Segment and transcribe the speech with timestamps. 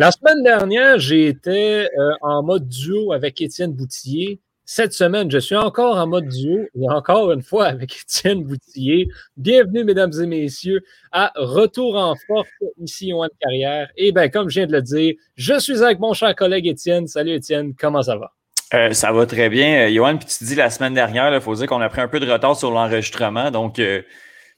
[0.00, 4.40] La semaine dernière, j'ai été euh, en mode duo avec Étienne Boutillier.
[4.64, 9.08] Cette semaine, je suis encore en mode duo et encore une fois avec Étienne Boutillier.
[9.36, 10.80] Bienvenue, mesdames et messieurs,
[11.12, 13.90] à Retour en force ici au de Carrière.
[13.98, 17.06] Et bien, comme je viens de le dire, je suis avec mon cher collègue Étienne.
[17.06, 18.32] Salut Étienne, comment ça va?
[18.72, 19.86] Euh, ça va très bien.
[19.86, 22.08] Euh, Johan, puis tu dis la semaine dernière, il faut dire qu'on a pris un
[22.08, 23.50] peu de retard sur l'enregistrement.
[23.50, 24.00] Donc, euh,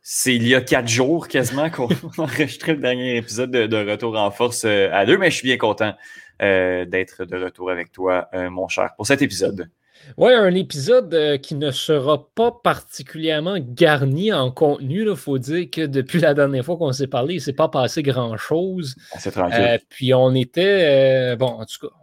[0.03, 1.87] c'est il y a quatre jours quasiment qu'on
[2.19, 5.59] a enregistré le dernier épisode de, Retour en force à deux, mais je suis bien
[5.59, 5.95] content
[6.41, 9.69] d'être de retour avec toi, mon cher, pour cet épisode.
[10.17, 15.09] Oui, un épisode qui ne sera pas particulièrement garni en contenu.
[15.09, 17.69] Il faut dire que depuis la dernière fois qu'on s'est parlé, il ne s'est pas
[17.69, 18.97] passé grand-chose.
[19.19, 19.81] C'est tranquille.
[19.89, 21.95] puis on était, bon, en tout cas,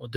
[0.00, 0.08] on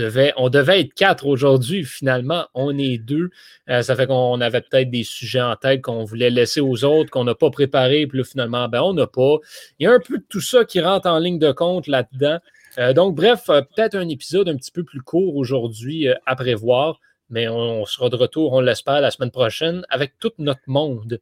[0.48, 1.84] devait, être quatre aujourd'hui.
[1.84, 3.30] Finalement, on est deux.
[3.68, 7.10] Euh, ça fait qu'on avait peut-être des sujets en tête qu'on voulait laisser aux autres,
[7.10, 8.06] qu'on n'a pas préparé.
[8.06, 9.36] Puis là, finalement, ben, on n'a pas.
[9.78, 12.38] Il y a un peu de tout ça qui rentre en ligne de compte là-dedans.
[12.78, 17.00] Euh, donc, bref, euh, peut-être un épisode un petit peu plus court aujourd'hui à prévoir.
[17.32, 21.20] Mais on, sera de retour, on l'espère, la semaine prochaine avec tout notre monde.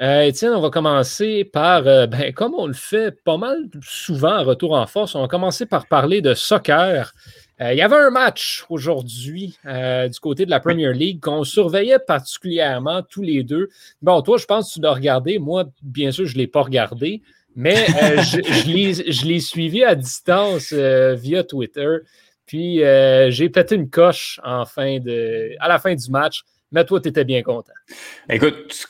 [0.00, 4.72] Euh, Étienne, on va commencer par, ben, comme on le fait pas mal souvent Retour
[4.72, 7.12] en Force, on va commencer par parler de soccer.
[7.60, 11.44] Euh, il y avait un match aujourd'hui euh, du côté de la Premier League qu'on
[11.44, 13.68] surveillait particulièrement tous les deux.
[14.00, 15.38] Bon, toi, je pense que tu l'as regardé.
[15.38, 17.20] Moi, bien sûr, je ne l'ai pas regardé,
[17.54, 21.98] mais euh, je, l'ai suivi à distance via Twitter.
[22.46, 22.80] Puis
[23.28, 26.42] j'ai pété une coche en fin de, à la fin du match.
[26.72, 27.72] Mais toi, tu étais bien content.
[28.28, 28.86] Écoute,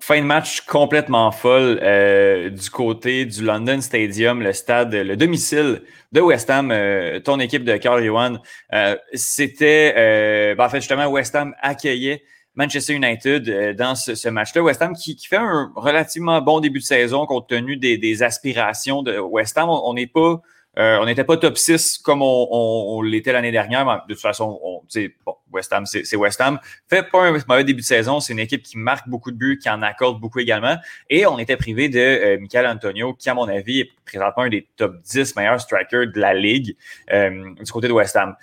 [0.00, 5.82] fin de match complètement folle euh, du côté du London Stadium, le stade, le domicile
[6.12, 8.38] de West Ham, euh, ton équipe de Carl Johan.
[8.72, 12.22] Euh, c'était, ben, en fait, justement, West Ham accueillait
[12.54, 14.62] Manchester United dans ce, match-là.
[14.62, 19.18] West Ham qui, fait un relativement bon début de saison compte tenu des, aspirations de
[19.18, 19.68] West Ham.
[19.68, 20.40] On n'est pas
[20.78, 23.84] euh, on n'était pas top 6 comme on, l'était l'année dernière.
[23.84, 24.82] Mais de toute façon, on,
[25.26, 26.58] bon, West Ham, c'est West Ham.
[26.88, 28.20] Fait pas un mauvais début de saison.
[28.20, 30.76] C'est une équipe qui marque beaucoup de buts, qui en accorde beaucoup également.
[31.08, 34.48] Et on était privé de euh, Michael Antonio, qui, à mon avis, est présentement un
[34.48, 36.76] des top 10 meilleurs strikers de la Ligue
[37.12, 38.36] euh, du côté de West Ham.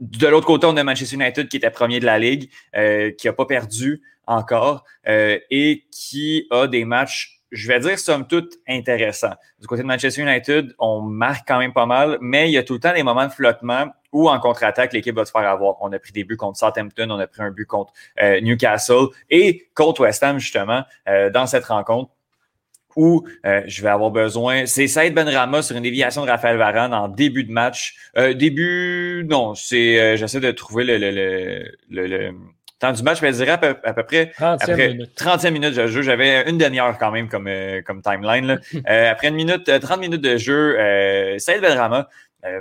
[0.00, 2.50] de l'autre côté, on a Manchester United qui était premier de la Ligue,
[3.18, 8.54] qui n'a pas perdu encore et qui a des matchs je vais dire, somme toute,
[8.66, 9.32] intéressant.
[9.60, 12.62] Du côté de Manchester United, on marque quand même pas mal, mais il y a
[12.62, 15.76] tout le temps des moments de flottement où en contre-attaque, l'équipe va se faire avoir.
[15.80, 17.92] On a pris des buts contre Southampton, on a pris un but contre
[18.22, 22.10] euh, Newcastle et contre West Ham, justement, euh, dans cette rencontre
[22.94, 24.66] où euh, je vais avoir besoin.
[24.66, 27.96] C'est Saïd Benrama sur une déviation de Raphaël Varane en début de match.
[28.34, 30.18] début, non, c'est.
[30.18, 32.34] J'essaie de trouver le, le, le
[32.82, 35.14] temps du match, je dirais à peu, à peu près 30 minutes.
[35.14, 36.02] 30 minutes de jeu.
[36.02, 38.60] J'avais une demi-heure quand même comme, euh, comme timeline.
[38.88, 42.08] Euh, après une minute, 30 euh, minutes de jeu, euh, Saïd Benrama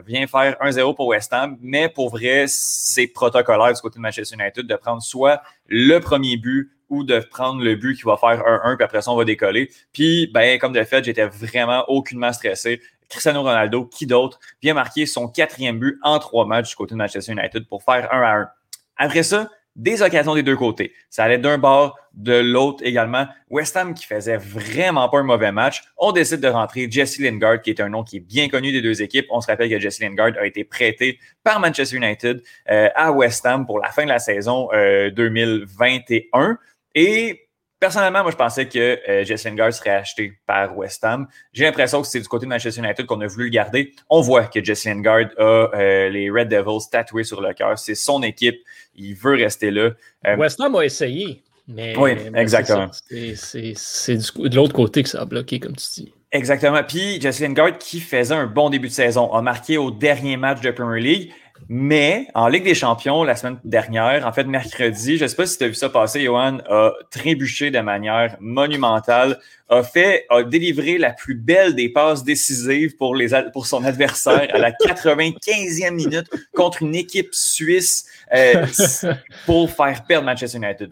[0.05, 4.35] vient faire 1-0 pour West Ham, mais pour vrai, c'est protocolaire du côté de Manchester
[4.35, 8.43] United de prendre soit le premier but ou de prendre le but qui va faire
[8.43, 9.71] 1-1, puis après ça, on va décoller.
[9.91, 12.79] Puis, ben, comme de fait, j'étais vraiment aucunement stressé.
[13.09, 16.97] Cristiano Ronaldo, qui d'autre, vient marquer son quatrième but en trois matchs du côté de
[16.97, 18.49] Manchester United pour faire 1 1.
[18.97, 20.93] Après ça, des occasions des deux côtés.
[21.09, 23.25] Ça allait d'un bord, de l'autre également.
[23.49, 25.83] West Ham qui faisait vraiment pas un mauvais match.
[25.97, 28.81] On décide de rentrer Jesse Lingard, qui est un nom qui est bien connu des
[28.81, 29.27] deux équipes.
[29.29, 33.45] On se rappelle que Jesse Lingard a été prêté par Manchester United euh, à West
[33.45, 34.69] Ham pour la fin de la saison
[35.15, 36.39] 2021.
[36.41, 36.55] Euh,
[36.95, 37.47] Et
[37.81, 41.25] Personnellement, moi, je pensais que euh, Jesse Lingard serait acheté par West Ham.
[41.51, 43.91] J'ai l'impression que c'est du côté de Manchester United qu'on a voulu le garder.
[44.07, 47.79] On voit que Jesse Lingard a euh, les Red Devils tatoués sur le cœur.
[47.79, 48.57] C'est son équipe.
[48.93, 49.89] Il veut rester là.
[50.27, 51.41] Euh, West Ham a essayé.
[51.67, 52.91] Mais, oui, exactement.
[53.09, 56.13] C'est de l'autre côté que ça a bloqué, comme tu dis.
[56.31, 56.83] Exactement.
[56.83, 60.61] Puis Jesse Lingard, qui faisait un bon début de saison, a marqué au dernier match
[60.61, 61.33] de Premier League.
[61.69, 65.45] Mais en Ligue des Champions, la semaine dernière, en fait, mercredi, je ne sais pas
[65.45, 70.43] si tu as vu ça passer, Johan, a trébuché de manière monumentale, a fait, a
[70.43, 75.91] délivré la plus belle des passes décisives pour, les, pour son adversaire à la 95e
[75.91, 78.65] minute contre une équipe suisse euh,
[79.45, 80.91] pour faire perdre Manchester United.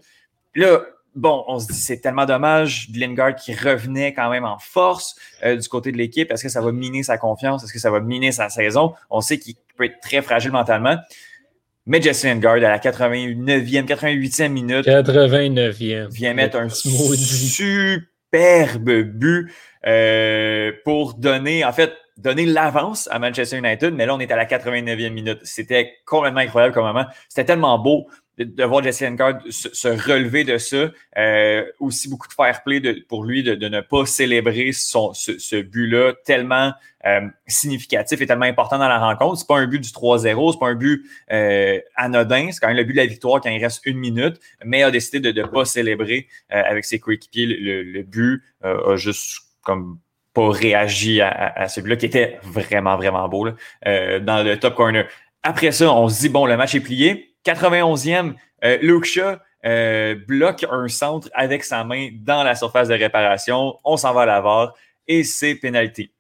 [0.56, 0.82] Là,
[1.16, 2.90] bon, on se dit c'est tellement dommage.
[2.96, 6.32] Lingard qui revenait quand même en force euh, du côté de l'équipe.
[6.32, 7.64] Est-ce que ça va miner sa confiance?
[7.64, 8.94] Est-ce que ça va miner sa saison?
[9.10, 10.98] On sait qu'il peut être très fragile mentalement.
[11.86, 16.12] Mais Jesse Lingard, à la 89e, 88e minute, 89e.
[16.12, 17.94] vient mettre un superbe
[19.02, 19.52] but
[19.88, 23.94] euh, pour donner, en fait, donner l'avance à Manchester United.
[23.96, 25.40] Mais là, on est à la 89e minute.
[25.44, 27.06] C'était complètement incroyable comme moment.
[27.28, 28.08] C'était tellement beau
[28.46, 30.90] de, voir Jesse Lingard se, relever de ça.
[31.18, 35.62] Euh, aussi beaucoup de fair play de, pour lui de, ne pas célébrer son, ce,
[35.62, 36.72] but-là tellement
[37.06, 39.40] euh, significatif et tellement important dans la rencontre.
[39.40, 42.78] C'est pas un but du 3-0, c'est pas un but euh, anodin, c'est quand même
[42.78, 45.46] le but de la victoire quand il reste une minute, mais a décidé de ne
[45.46, 50.00] pas célébrer avec ses coéquipiers le, le, but, a juste comme
[50.34, 55.06] pas réagi à, à, celui-là qui était vraiment, vraiment beau là, dans le top corner.
[55.44, 57.29] Après ça, on se dit, bon, le match est plié.
[57.46, 62.94] 91e, euh, Luke Shaw euh, bloque un centre avec sa main dans la surface de
[62.94, 63.78] réparation.
[63.84, 64.74] On s'en va à la VAR
[65.08, 66.12] et c'est pénalité.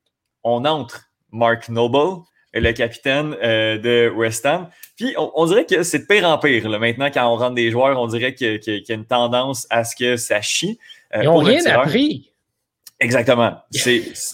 [0.44, 2.24] On entre Mark Noble,
[2.54, 4.70] le capitaine euh, de West Ham.
[4.98, 6.68] Puis on, dirait que c'est de pire en pire.
[6.68, 6.80] Là.
[6.80, 9.96] Maintenant, quand on rentre des joueurs, on dirait qu'il y a une tendance à ce
[9.96, 10.80] que ça chie.
[11.16, 12.29] Ils n'ont rien appris.
[13.02, 13.58] Exactement.
[13.72, 13.92] ça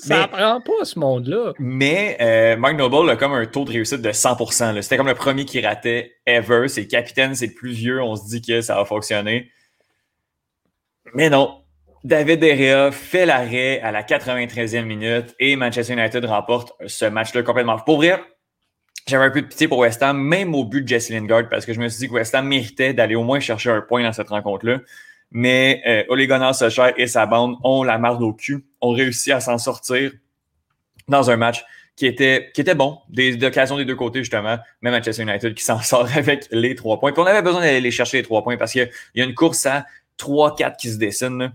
[0.09, 1.53] n'apprend pas ce monde-là.
[1.59, 4.81] Mais euh, Mark Noble a comme un taux de réussite de 100%.
[4.81, 6.67] C'était comme le premier qui ratait ever.
[6.67, 8.01] C'est le capitaine, c'est le plus vieux.
[8.01, 9.51] On se dit que ça va fonctionner.
[11.13, 11.61] Mais non.
[12.03, 17.77] David Derrea fait l'arrêt à la 93e minute et Manchester United remporte ce match-là complètement.
[17.79, 18.21] Pour vrai,
[19.07, 21.65] j'avais un peu de pitié pour West Ham, même au but de Jesse Lingard, parce
[21.65, 24.03] que je me suis dit que West Ham méritait d'aller au moins chercher un point
[24.03, 24.79] dans cette rencontre-là
[25.31, 26.53] mais euh, Ole Gunnar
[26.97, 30.11] et sa bande ont la marde au cul, ont réussi à s'en sortir
[31.07, 31.63] dans un match
[31.95, 35.63] qui était, qui était bon, des, occasions des deux côtés, justement, même Manchester United qui
[35.63, 37.11] s'en sort avec les trois points.
[37.11, 39.65] Puis on avait besoin d'aller chercher les trois points parce qu'il y, a une course
[39.65, 39.85] à
[40.19, 41.53] 3-4 qui se dessine.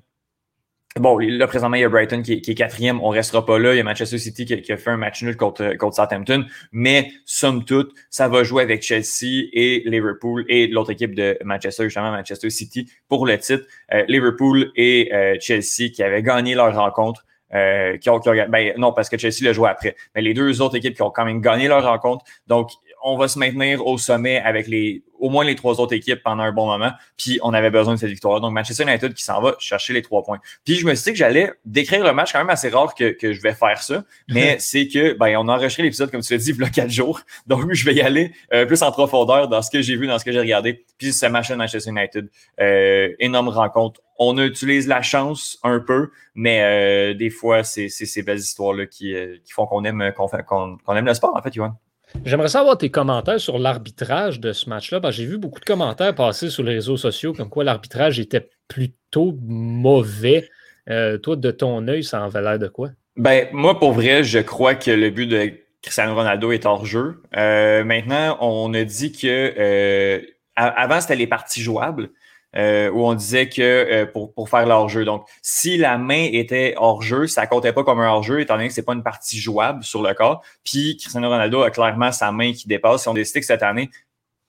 [0.99, 3.01] Bon, là, présentement, il y a Brighton qui est, quatrième.
[3.01, 3.75] On restera pas là.
[3.75, 6.45] Il y a Manchester City qui, a fait un match nul contre, contre Southampton.
[6.73, 11.85] Mais, somme toute, ça va jouer avec Chelsea et Liverpool et l'autre équipe de Manchester,
[11.85, 13.65] justement, Manchester City, pour le titre.
[13.95, 17.25] Euh, Liverpool et euh, Chelsea qui avaient gagné leur rencontre.
[17.55, 19.95] Euh, qui ont, ben, non, parce que Chelsea l'a joué après.
[20.17, 22.25] Mais les deux autres équipes qui ont quand même gagné leur rencontre.
[22.49, 22.71] Donc,
[23.03, 26.43] on va se maintenir au sommet avec les au moins les trois autres équipes pendant
[26.43, 26.93] un bon moment.
[27.17, 28.41] Puis on avait besoin de cette victoire.
[28.41, 30.39] Donc Manchester United qui s'en va chercher les trois points.
[30.65, 33.11] Puis je me suis dit que j'allais décrire le match quand même assez rare que,
[33.11, 34.05] que je vais faire ça.
[34.29, 36.71] Mais c'est que ben on a enregistré l'épisode, comme tu l'as dit, il y a
[36.71, 37.21] quatre jours.
[37.47, 40.19] Donc je vais y aller euh, plus en profondeur dans ce que j'ai vu, dans
[40.19, 40.85] ce que j'ai regardé.
[40.99, 42.29] Puis ce match de Manchester United.
[42.61, 44.01] Euh, énorme rencontre.
[44.19, 49.15] On utilise la chance un peu, mais euh, des fois, c'est ces belles histoires-là qui,
[49.45, 51.75] qui font qu'on aime, qu'on aime le sport, en fait, Yoann.
[52.25, 55.01] J'aimerais savoir tes commentaires sur l'arbitrage de ce match-là.
[55.11, 59.37] J'ai vu beaucoup de commentaires passer sur les réseaux sociaux comme quoi l'arbitrage était plutôt
[59.43, 60.49] mauvais.
[60.89, 62.91] Euh, toi, de ton œil, ça en valait de quoi?
[63.17, 65.53] Ben, moi, pour vrai, je crois que le but de
[65.83, 67.23] Cristiano Ronaldo est hors jeu.
[67.37, 70.21] Euh, maintenant, on a dit que euh,
[70.57, 72.11] avant, c'était les parties jouables.
[72.57, 75.05] Euh, où on disait que euh, pour, pour faire l'hors-jeu.
[75.05, 78.75] Donc, si la main était hors-jeu, ça comptait pas comme un hors-jeu, étant donné que
[78.75, 80.43] c'est pas une partie jouable sur le corps.
[80.65, 83.03] Puis Cristiano Ronaldo a clairement sa main qui dépasse.
[83.03, 83.89] Si on décide que cette année,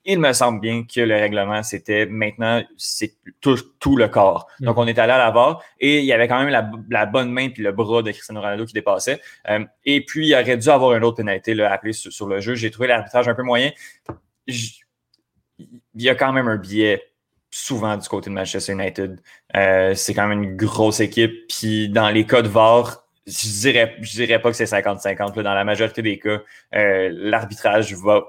[0.03, 4.47] il me semble bien que le règlement, c'était maintenant, c'est tout, tout, le corps.
[4.59, 4.65] Mm.
[4.65, 7.05] Donc, on est allé à la barre et il y avait quand même la, la
[7.05, 9.21] bonne main puis le bras de Cristiano Ronaldo qui dépassait.
[9.49, 12.39] Euh, et puis, il aurait dû avoir une autre pénalité là, appelée sur, sur le
[12.39, 12.55] jeu.
[12.55, 13.71] J'ai trouvé l'arbitrage un peu moyen.
[14.47, 14.71] il
[15.93, 17.10] y a quand même un biais
[17.51, 19.19] souvent du côté de Manchester United.
[19.55, 21.47] Euh, c'est quand même une grosse équipe.
[21.49, 25.41] Puis dans les cas de VAR, je dirais, je dirais pas que c'est 50-50.
[25.41, 26.41] Dans la majorité des cas,
[26.75, 28.23] euh, l'arbitrage va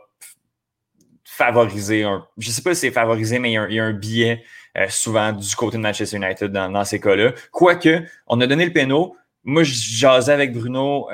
[1.24, 2.26] favoriser un.
[2.36, 4.44] Je sais pas si c'est favorisé, mais il y a un, biais
[4.76, 7.32] euh, souvent du côté de Manchester United dans, ces cas-là.
[7.52, 9.16] Quoique, on a donné le péno.
[9.44, 11.08] Moi, je jasais avec Bruno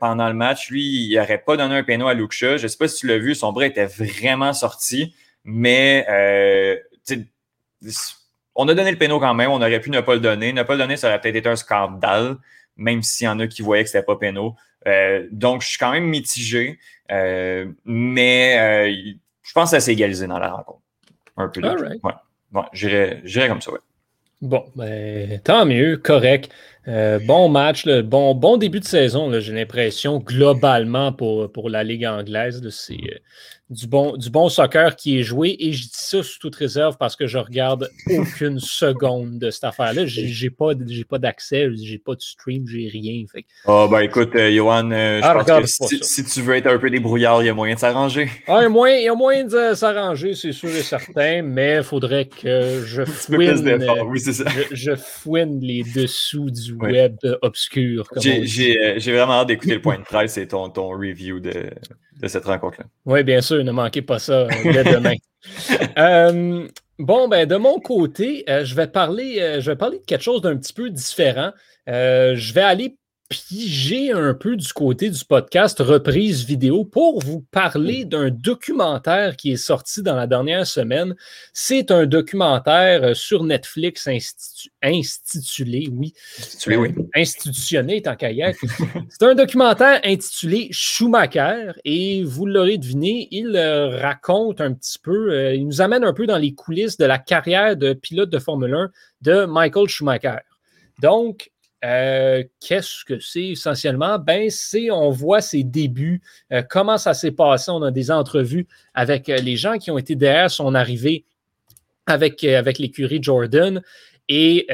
[0.00, 0.70] pendant le match.
[0.70, 3.18] Lui, il n'aurait pas donné un péno à Luke Je sais pas si tu l'as
[3.18, 5.14] vu, son bras était vraiment sorti,
[5.44, 6.06] mais
[8.54, 10.52] on a donné le péno quand même, on aurait pu ne pas le donner.
[10.52, 12.36] Ne pas le donner, ça aurait peut-être été un scandale,
[12.76, 14.56] même s'il y en a qui voyaient que c'était pas péno.
[14.86, 16.78] Euh, donc, je suis quand même mitigé,
[17.10, 20.80] euh, mais euh, je pense que ça s'est égalisé dans la rencontre.
[21.36, 21.60] Un peu.
[21.60, 22.02] Right.
[22.02, 22.12] Ouais.
[22.50, 23.78] Bon, j'irais comme ça, ouais.
[24.40, 26.50] Bon, ben, tant mieux, correct.
[26.86, 32.66] Bon match, bon, bon début de saison, j'ai l'impression, globalement, pour, pour la Ligue anglaise.
[32.70, 32.98] C'est
[33.70, 35.56] du bon, du bon soccer qui est joué.
[35.58, 39.64] Et je dis ça sous toute réserve parce que je regarde aucune seconde de cette
[39.64, 40.06] affaire-là.
[40.06, 40.72] J'ai pas,
[41.08, 43.24] pas d'accès, j'ai pas de stream, j'ai rien.
[43.66, 46.78] Ah, ben écoute, euh, Johan, euh, je ah, pense que si, tu veux être un
[46.78, 48.30] peu débrouillard, il y a moyen de s'arranger.
[48.46, 52.82] Ah, il y a moyen de s'arranger, c'est sûr et certain, mais il faudrait que
[52.84, 58.08] je fouine, oui, je, je, fouine les dessous du web obscur.
[58.20, 61.70] J'ai vraiment hâte d'écouter le point de presse et ton, ton review de,
[62.20, 62.86] de cette rencontre-là.
[63.06, 65.14] Oui, bien sûr, ne manquez pas ça euh, dès demain.
[65.98, 66.66] Euh,
[66.98, 70.42] bon, ben, de mon côté, euh, je, vais parler, je vais parler de quelque chose
[70.42, 71.52] d'un petit peu différent.
[71.86, 72.96] je vais aller
[73.28, 79.52] pigé un peu du côté du podcast Reprise vidéo pour vous parler d'un documentaire qui
[79.52, 81.14] est sorti dans la dernière semaine.
[81.52, 84.08] C'est un documentaire euh, sur Netflix
[84.82, 86.94] intitulé, oui, intitulé, oui.
[86.96, 88.30] Euh, institutionné tant qu'à
[89.10, 95.54] C'est un documentaire intitulé Schumacher et vous l'aurez deviné, il euh, raconte un petit peu,
[95.54, 98.74] il nous amène un peu dans les coulisses de la carrière de pilote de Formule
[98.74, 100.38] 1 de Michael Schumacher.
[101.00, 101.50] Donc,
[101.84, 104.18] euh, qu'est-ce que c'est essentiellement?
[104.18, 106.20] Ben, c'est, on voit ses débuts,
[106.52, 107.70] euh, comment ça s'est passé.
[107.70, 111.24] On a des entrevues avec euh, les gens qui ont été derrière son arrivée
[112.06, 113.82] avec, avec l'écurie Jordan.
[114.30, 114.66] Et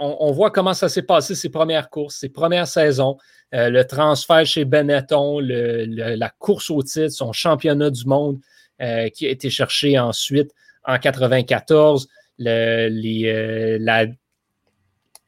[0.00, 3.18] on, voit comment ça s'est passé, ses premières courses, ses premières saisons,
[3.52, 8.40] le transfert chez Benetton, la course au titre, son championnat du monde
[8.80, 10.50] qui a été cherché ensuite
[10.84, 14.06] en 94, les, la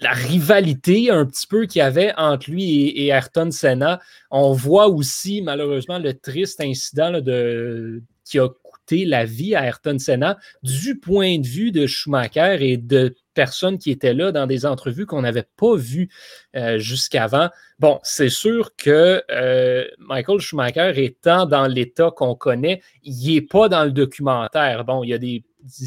[0.03, 4.01] la rivalité un petit peu qu'il y avait entre lui et, Ayrton Senna.
[4.31, 9.99] On voit aussi malheureusement le triste incident de, qui a coûté la vie à Ayrton
[9.99, 14.67] Senna du point de vue de Schumacher et de personnes qui étaient là dans des
[14.67, 16.11] entrevues qu'on n'avait pas vues
[16.57, 17.49] euh, jusqu'avant.
[17.79, 23.69] Bon, c'est sûr que euh, Michael Schumacher étant dans l'état qu'on connaît, il n'est pas
[23.69, 24.85] dans le documentaire.
[24.85, 25.45] Bon, il y a des,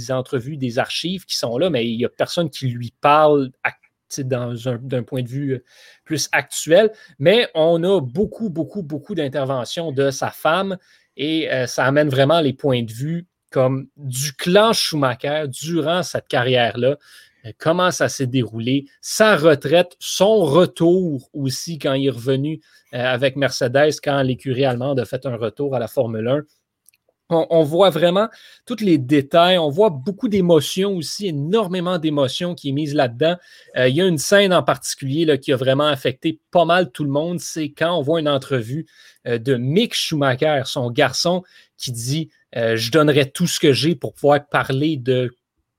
[0.09, 3.51] entrevues, des archives qui sont là, mais il n'y a personne qui lui parle
[4.19, 5.63] d'un point de vue euh,
[6.03, 10.77] plus actuel, mais on a beaucoup, beaucoup, beaucoup d'interventions de sa femme
[11.17, 16.27] et euh, ça amène vraiment les points de vue comme du clan Schumacher durant cette
[16.27, 16.97] carrière-là,
[17.45, 23.35] euh, comment ça s'est déroulé, sa retraite, son retour aussi quand il est revenu avec
[23.35, 26.41] Mercedes, quand l'écurie allemande a fait un retour à la Formule 1
[27.29, 28.29] on, voit vraiment
[28.65, 33.37] tous les détails, on voit beaucoup d'émotions aussi, énormément d'émotions qui est mise là-dedans.
[33.77, 37.03] Euh, il y a une scène en particulier qui a vraiment affecté pas mal tout
[37.03, 38.85] le monde, c'est quand on voit une entrevue
[39.27, 41.43] euh, de Mick Schumacher, son garçon,
[41.77, 45.31] qui dit euh, Je donnerais tout ce que j'ai pour pouvoir parler de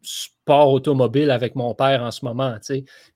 [0.07, 2.57] sport automobile avec mon père en ce moment.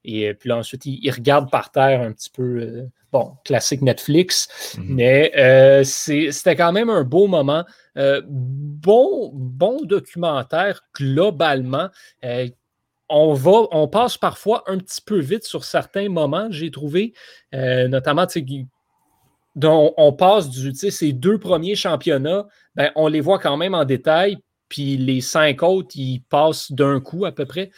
[0.04, 4.84] Et puis ensuite, il, regarde par terre un petit peu, bon, classique Netflix, mm-hmm.
[4.88, 7.64] mais c'était quand même un beau moment.
[7.96, 11.88] Euh, bon, bon documentaire globalement.
[12.24, 12.48] Euh,
[13.08, 17.12] on, va, on passe parfois un petit peu vite sur certains moments, j'ai trouvé,
[17.54, 18.26] euh, notamment
[19.56, 23.84] dont on passe du, ces deux premiers championnats, ben, on les voit quand même en
[23.84, 24.38] détail,
[24.70, 27.70] puis les cinq autres, ils passent d'un coup à peu près.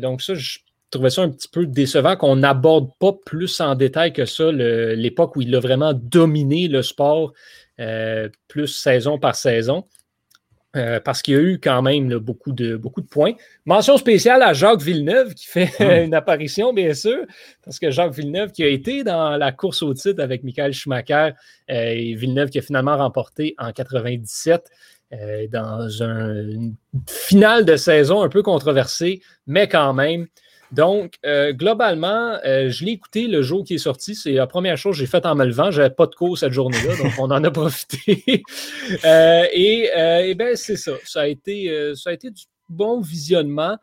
[0.00, 0.58] donc ça, je
[0.90, 5.36] trouvais ça un petit peu décevant qu'on n'aborde pas plus en détail que ça l'époque
[5.36, 7.32] où il a vraiment dominé le sport
[7.80, 9.84] euh, plus saison par saison.
[10.76, 13.34] Euh, parce qu'il y a eu quand même beaucoup, de, beaucoup de points.
[13.64, 15.90] Mention spéciale à Jacques Villeneuve qui fait hum.
[16.06, 17.24] une apparition, bien sûr,
[17.64, 21.30] parce que Jacques Villeneuve qui a été dans la course au titre avec Michael Schumacher
[21.70, 24.68] euh, et Villeneuve qui a finalement remporté en 97
[25.50, 26.74] dans une
[27.08, 30.26] finale de saison un peu controversée, mais quand même.
[30.74, 34.16] Donc, euh, globalement, euh, je l'ai écouté le jour qui est sorti.
[34.16, 35.70] C'est la première chose que j'ai faite en me levant.
[35.70, 38.42] Je n'avais pas de cours cette journée-là, donc on en a profité.
[39.04, 39.90] Euh, et,
[40.28, 40.92] et bien, c'est ça.
[41.04, 43.76] Ça a, été, ça a été du bon visionnement.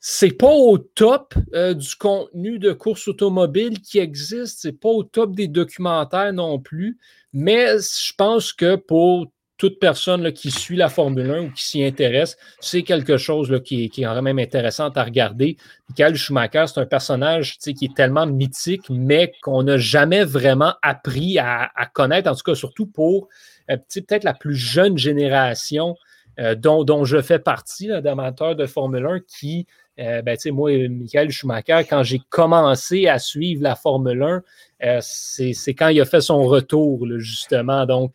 [0.00, 4.60] C'est pas au top du contenu de course automobile qui existe.
[4.62, 6.98] C'est pas au top des documentaires non plus.
[7.32, 9.30] Mais je pense que pour
[9.62, 13.84] toute personne qui suit la Formule 1 ou qui s'y intéresse, c'est quelque chose qui,
[13.84, 15.56] est quand même intéressant à regarder.
[15.88, 21.38] Michael Schumacher, c'est un personnage qui est tellement mythique, mais qu'on n'a jamais vraiment appris
[21.38, 23.28] à, connaître, en tout cas surtout pour
[23.70, 25.94] euh, peut-être la plus jeune génération
[26.40, 29.68] euh, dont, je fais partie d'amateurs de Formule 1 qui,
[30.00, 34.42] euh, ben, moi, Michael Schumacher, quand j'ai commencé à suivre la Formule
[34.80, 37.86] 1, c'est quand il a fait son retour, justement.
[37.86, 38.12] Donc,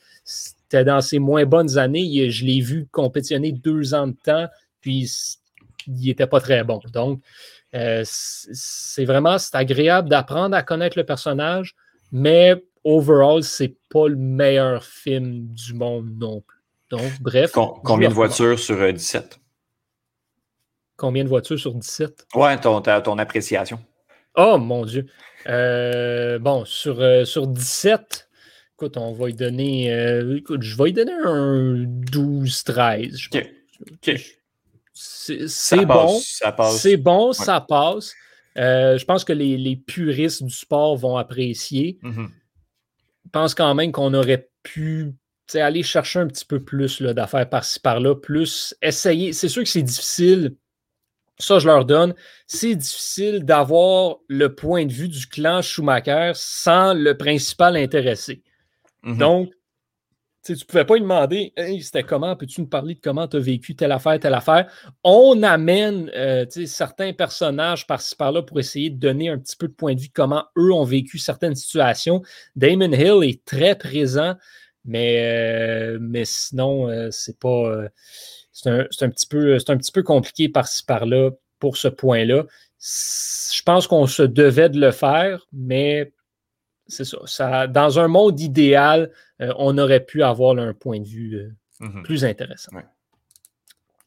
[0.70, 2.30] c'était dans ses moins bonnes années.
[2.30, 4.48] Je l'ai vu compétitionner deux ans de temps,
[4.82, 5.10] puis
[5.88, 6.82] il n'était pas très bon.
[6.92, 7.22] Donc,
[7.74, 11.74] euh, c'est vraiment c'est agréable d'apprendre à connaître le personnage,
[12.12, 16.58] mais overall, c'est pas le meilleur film du monde non plus.
[16.90, 17.52] Donc, bref.
[17.52, 19.24] combien de voitures sur 17?
[19.24, 19.38] Euh,
[20.98, 22.28] combien de voitures sur 17?
[22.36, 23.80] Ouais, ton, ton appréciation.
[24.36, 25.06] Oh mon Dieu.
[25.48, 28.27] Euh, bon, sur, sur 17,
[28.80, 29.92] Écoute, on va y donner.
[29.92, 33.28] Euh, écoute, je vais y donner un 12-13.
[34.94, 36.20] C'est bon.
[36.20, 38.14] C'est bon, ça passe.
[38.60, 41.98] Euh, je pense que les, puristes du sport vont apprécier.
[42.04, 42.28] Mm-hmm.
[43.26, 45.16] Je pense quand même qu'on aurait pu
[45.56, 49.34] aller chercher un petit peu plus d'affaires par-ci par-là, plus essayer.
[49.34, 50.56] C'est sûr que c'est difficile
[51.40, 52.14] Ça, je leur donne.
[52.46, 58.44] C'est difficile d'avoir le point de vue du clan Schumacher sans le principal intéressé.
[59.08, 59.18] Mhm.
[59.18, 59.50] Donc,
[60.44, 63.40] tu ne pouvais pas lui demander c'était comment, peux-tu nous parler de comment tu as
[63.40, 64.72] vécu telle affaire, telle affaire?
[65.04, 69.74] On amène euh, certains personnages par-ci par-là pour essayer de donner un petit peu de
[69.74, 72.22] point de vue comment eux ont vécu certaines situations.
[72.56, 74.36] Damon Hill est très présent,
[74.86, 77.88] mais, euh, mais sinon, euh, c'est pas.
[78.54, 82.46] c'est un, un, petit peu, un petit peu compliqué par-ci par-là pour ce point-là.
[82.80, 86.14] Je pense qu'on se devait de le faire, mais
[86.88, 91.36] c'est ça, Dans un monde idéal, euh, on aurait pu avoir un point de vue
[91.36, 92.04] euh, mm-hmm.
[92.04, 92.72] plus intéressant.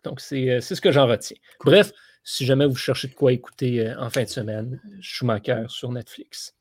[0.05, 1.37] Donc, euh, c'est ce que j'en retiens.
[1.65, 1.93] Bref,
[2.25, 6.55] si jamais vous cherchez de quoi écouter en fin de semaine, Schumacher sur Netflix.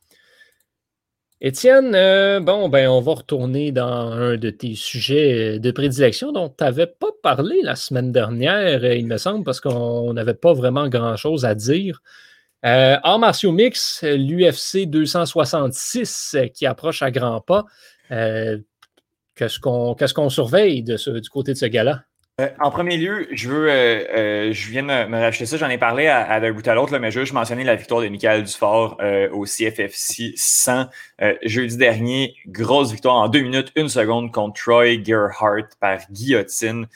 [1.42, 1.92] Étienne,
[2.44, 6.88] bon, ben, on va retourner dans un de tes sujets de prédilection dont tu n'avais
[6.88, 11.56] pas parlé la semaine dernière, il me semble, parce qu'on n'avait pas vraiment grand-chose à
[11.56, 12.02] dire.
[12.66, 17.66] Euh, arts martiaux mix, l'UFC 266 euh, qui approche à grands pas.
[18.12, 18.58] Euh,
[19.36, 22.04] qu'est-ce qu'on surveille du côté de ce gars-là?
[22.42, 26.52] Euh, en premier lieu, je viens de me, racheter ça, j'en ai parlé à, d'un
[26.52, 28.98] bout à l'autre, mais je veux juste mentionner la victoire de Michael Dufort
[29.34, 30.86] au CFFC 100
[31.44, 32.36] jeudi dernier.
[32.48, 36.88] Grosse victoire en deux minutes, une seconde contre Troy Gerhardt par guillotine.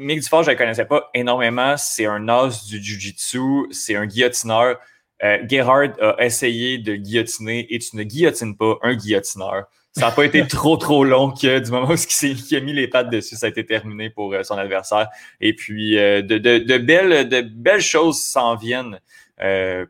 [0.00, 1.76] Mick Dufort, je ne le connaissais pas énormément.
[1.76, 3.66] C'est un os du Jiu-Jitsu.
[3.70, 4.78] C'est un guillotineur.
[5.22, 9.66] Euh, Gerhard a essayé de guillotiner et tu ne guillotines pas un guillotineur.
[9.92, 12.88] Ça n'a pas été trop, trop long que du moment où il, a mis les
[12.88, 15.08] pattes dessus, ça a été terminé pour euh, son adversaire.
[15.38, 18.98] Et puis, euh, de, de, belles, de belles choses s'en viennent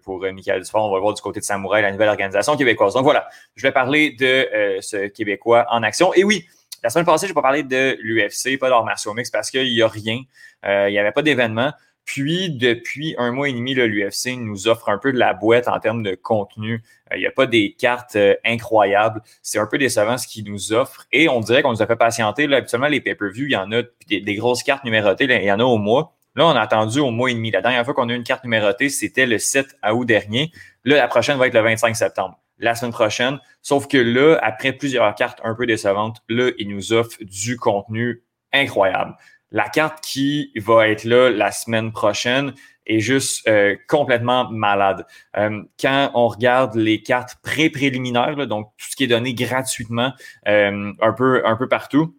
[0.03, 0.89] pour Michael Dufort.
[0.89, 2.95] On va voir du côté de Samouraï, la nouvelle organisation québécoise.
[2.95, 4.49] Donc voilà, je vais parler de
[4.81, 6.15] ce Québécois en action.
[6.15, 6.47] Et oui,
[6.83, 9.73] la semaine passée, je n'ai pas parlé de l'UFC, pas d'art martiaux mix parce qu'il
[9.73, 10.23] n'y a rien.
[10.65, 11.73] Euh, il n'y avait pas d'événement.
[12.05, 15.79] Puis, depuis un mois et demi, l'UFC nous offre un peu de la boîte en
[15.79, 16.83] termes de contenu.
[17.13, 19.23] Euh, il n'y a pas des cartes euh, incroyables.
[19.43, 21.07] C'est un peu décevant ce qu'ils nous offrent.
[21.13, 22.47] Et on dirait qu'on nous a fait patienter.
[22.47, 25.61] Là, habituellement, les pay-per-view, il y en a des, grosses cartes numérotées, il y en
[25.61, 26.17] a au mois.
[26.35, 27.51] Là, on a attendu au mois et demi.
[27.51, 30.51] La dernière fois qu'on a eu une carte numérotée, c'était le 7 août dernier.
[30.85, 33.41] Là, la prochaine va être le 25 septembre la semaine prochaine.
[33.63, 38.23] Sauf que là, après plusieurs cartes un peu décevantes, là, il nous offre du contenu
[38.53, 39.17] incroyable.
[39.51, 42.55] La carte qui va être là la semaine prochaine
[42.87, 45.07] est juste euh, complètement malade.
[45.37, 50.13] Euh, quand on regarde les cartes pré-préliminaires, donc tout ce qui est donné gratuitement
[50.49, 52.17] euh, un peu un peu partout,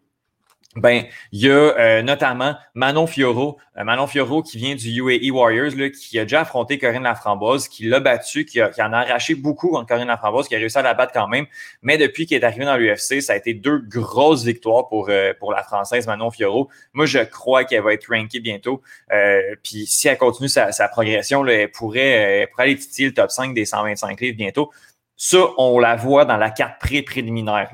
[0.78, 1.04] ben,
[1.34, 5.76] il y a euh, notamment Manon Fioro, euh, Manon Fioro qui vient du UAE Warriors,
[5.76, 9.36] là, qui a déjà affronté Corinne Laframboise, qui l'a battu, qui, qui en a arraché
[9.36, 11.46] beaucoup contre Corinne Laframboise, qui a réussi à la battre quand même.
[11.82, 15.34] Mais depuis qu'il est arrivé dans l'UFC, ça a été deux grosses victoires pour, euh,
[15.38, 16.70] pour la Française Manon Fioro.
[16.94, 18.82] Moi, je crois qu'elle va être rankée bientôt.
[19.64, 23.14] Puis si elle continue sa, sa progression, là, elle, pourrait, elle pourrait aller titiller le
[23.14, 24.72] top 5 des 125 livres bientôt.
[25.24, 27.72] Ça, on la voit dans la carte pré-préliminaire.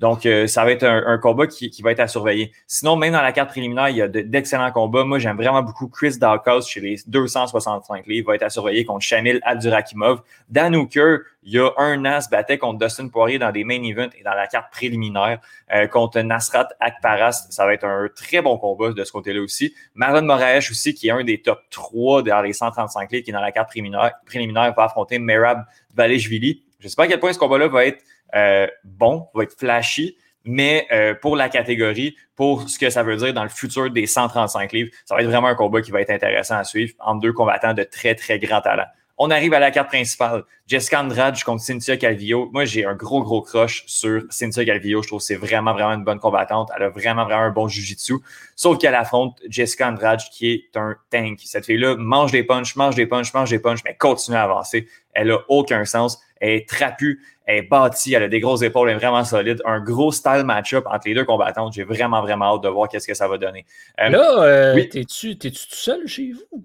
[0.00, 2.52] Donc, euh, ça va être un, combat qui, va être à surveiller.
[2.66, 5.04] Sinon, même dans la carte préliminaire, il y a d'excellents combats.
[5.04, 8.24] Moi, j'aime vraiment beaucoup Chris Dawkins chez les 265 livres.
[8.24, 10.20] Il va être à surveiller contre Shamil Abdurakimov.
[10.50, 14.12] Dan Hooker, il y a un as battait contre Dustin Poirier dans des main events
[14.18, 15.40] et dans la carte préliminaire.
[15.72, 19.74] Euh, contre Nasrat Akparas, ça va être un très bon combat de ce côté-là aussi.
[19.94, 23.32] Marlon Moraes aussi, qui est un des top 3 dans les 135 livres, qui est
[23.32, 26.62] dans la carte préliminaire, préliminaire va affronter Merab Valejvili.
[26.80, 28.02] Je ne sais pas à quel point ce combat-là va être
[28.34, 33.16] euh, bon, va être flashy, mais euh, pour la catégorie, pour ce que ça veut
[33.16, 36.00] dire dans le futur des 135 livres, ça va être vraiment un combat qui va
[36.00, 38.86] être intéressant à suivre entre deux combattants de très, très grand talent.
[39.22, 40.44] On arrive à la carte principale.
[40.66, 42.48] Jessica Andrade contre Cynthia Calvillo.
[42.54, 45.02] Moi, j'ai un gros, gros crush sur Cynthia Calvillo.
[45.02, 46.70] Je trouve que c'est vraiment, vraiment une bonne combattante.
[46.74, 48.14] Elle a vraiment, vraiment un bon jujitsu.
[48.56, 51.38] Sauf qu'elle affronte Jessica Andrade, qui est un tank.
[51.44, 54.88] Cette fille-là mange des punches, mange des punches, mange des punches, mais continue à avancer.
[55.12, 56.18] Elle a aucun sens.
[56.40, 59.60] Elle est trapue, elle est bâtie, elle a des grosses épaules, elle est vraiment solide.
[59.66, 61.74] Un gros style match-up entre les deux combattantes.
[61.74, 63.66] J'ai vraiment, vraiment hâte de voir qu'est-ce que ça va donner.
[64.00, 64.88] Euh, Là, euh, oui.
[64.88, 66.64] t'es-tu tout seul chez vous?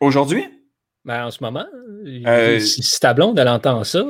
[0.00, 0.48] Aujourd'hui?
[1.06, 1.64] Ben, en ce moment,
[2.26, 4.04] euh, si ta blonde, elle entend ça.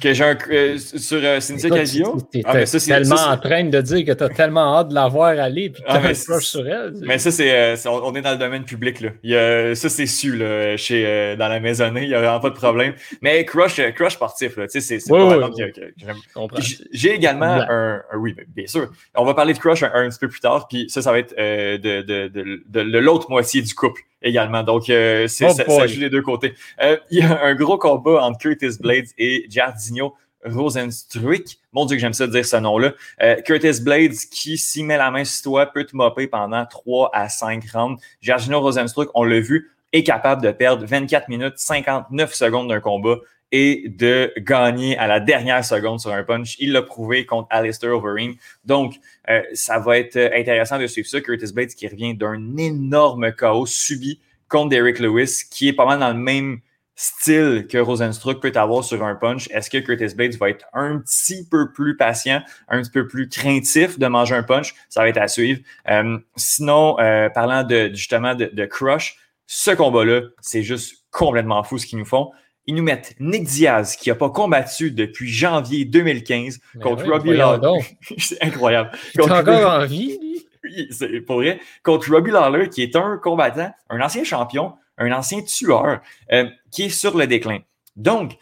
[0.00, 0.36] Que j'ai un.
[0.50, 2.18] Euh, sur euh, Cynthia Casio.
[2.32, 5.70] T'es ah, tellement en train de dire que t'as tellement hâte de la voir aller
[5.70, 6.94] puis que ah, t'as un sur elle.
[7.02, 7.86] Mais ça, c'est.
[7.86, 9.10] on est dans le domaine public, là.
[9.22, 12.02] Il y a, ça, c'est su, là, chez, dans la maisonnée.
[12.02, 12.94] Il n'y a vraiment pas de problème.
[13.20, 14.66] Mais Crush, crush sportif, là.
[14.66, 18.90] Tu sais, c'est pas oui, J'ai également un, Oui, bien sûr.
[19.14, 20.66] On va parler de Crush un, petit peu plus tard.
[20.66, 24.62] Puis ça, ça va être de, de, de, de l'autre moitié du couple également.
[24.62, 26.31] Donc, euh, c'est, oh ça, joue des deux côtés.
[26.80, 30.14] Euh, il y a un gros combat entre Curtis Blades et Jardinho
[30.44, 31.60] Rosenstruik.
[31.72, 32.92] Mon Dieu, que j'aime ça dire ce nom-là.
[33.22, 37.10] Euh, Curtis Blades, qui, s'y met la main sur toi, peut te mopper pendant 3
[37.12, 38.02] à 5 rounds.
[38.20, 43.16] Jardinho Rosenstruik, on l'a vu, est capable de perdre 24 minutes 59 secondes d'un combat
[43.52, 46.56] et de gagner à la dernière seconde sur un punch.
[46.58, 48.34] Il l'a prouvé contre Alistair Overeem.
[48.64, 48.94] Donc,
[49.28, 51.20] euh, ça va être intéressant de suivre ça.
[51.20, 54.20] Curtis Bates qui revient d'un énorme chaos subi
[54.52, 56.60] contre Derek Lewis, qui est pas mal dans le même
[56.94, 59.48] style que Rosenstruck peut avoir sur un punch.
[59.50, 63.28] Est-ce que Curtis Bates va être un petit peu plus patient, un petit peu plus
[63.28, 64.74] craintif de manger un punch?
[64.90, 65.60] Ça va être à suivre.
[65.88, 71.78] Euh, sinon, euh, parlant de, justement de, de crush, ce combat-là, c'est juste complètement fou
[71.78, 72.30] ce qu'ils nous font
[72.66, 77.80] ils nous mettent Nick Diaz, qui n'a pas combattu depuis janvier 2015 contre Robbie Lawler.
[78.18, 78.92] c'est incroyable.
[79.18, 80.46] Est encore en vie, lui?
[80.90, 81.60] C'est pour vrai.
[81.82, 86.00] Contre Robbie Lawler, qui est un combattant, un ancien champion, un ancien tueur,
[86.32, 87.58] euh, qui est sur le déclin.
[87.96, 88.36] Donc,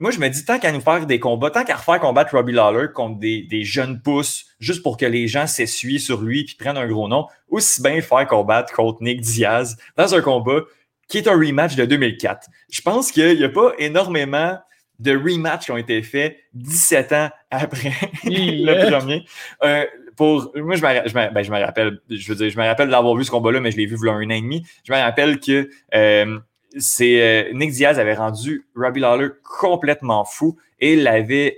[0.00, 2.52] moi, je me dis, tant qu'à nous faire des combats, tant qu'à refaire combattre Robbie
[2.52, 6.46] Lawler contre des, des jeunes pousses, juste pour que les gens s'essuient sur lui et
[6.58, 10.60] prennent un gros nom, aussi bien faire combattre contre Nick Diaz dans un combat
[11.08, 12.48] qui est un rematch de 2004.
[12.70, 14.58] Je pense qu'il n'y a pas énormément
[14.98, 17.92] de rematchs qui ont été faits 17 ans après
[18.24, 19.24] le premier.
[19.62, 19.84] Euh,
[20.16, 23.24] pour, moi, je me, ben, je, rappelle, je veux dire, je me rappelle d'avoir vu
[23.24, 24.66] ce combat-là, mais je l'ai vu il y a un an et demi.
[24.84, 26.38] Je me rappelle que euh,
[26.78, 31.56] c'est euh, Nick Diaz avait rendu Robbie Lawler complètement fou et l'avait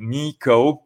[0.00, 0.84] mis KO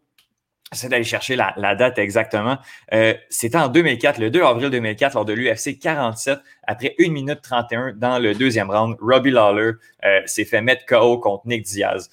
[0.73, 2.59] c'est d'aller chercher la, date exactement.
[2.93, 7.41] Euh, C'était en 2004, le 2 avril 2004, lors de l'UFC 47, après 1 minute
[7.43, 9.73] 31 dans le deuxième round, Robbie Lawler
[10.05, 12.11] euh, s'est fait mettre KO contre Nick Diaz.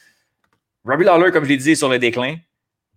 [0.86, 2.36] Robbie Lawler, comme je l'ai dit, est sur le déclin.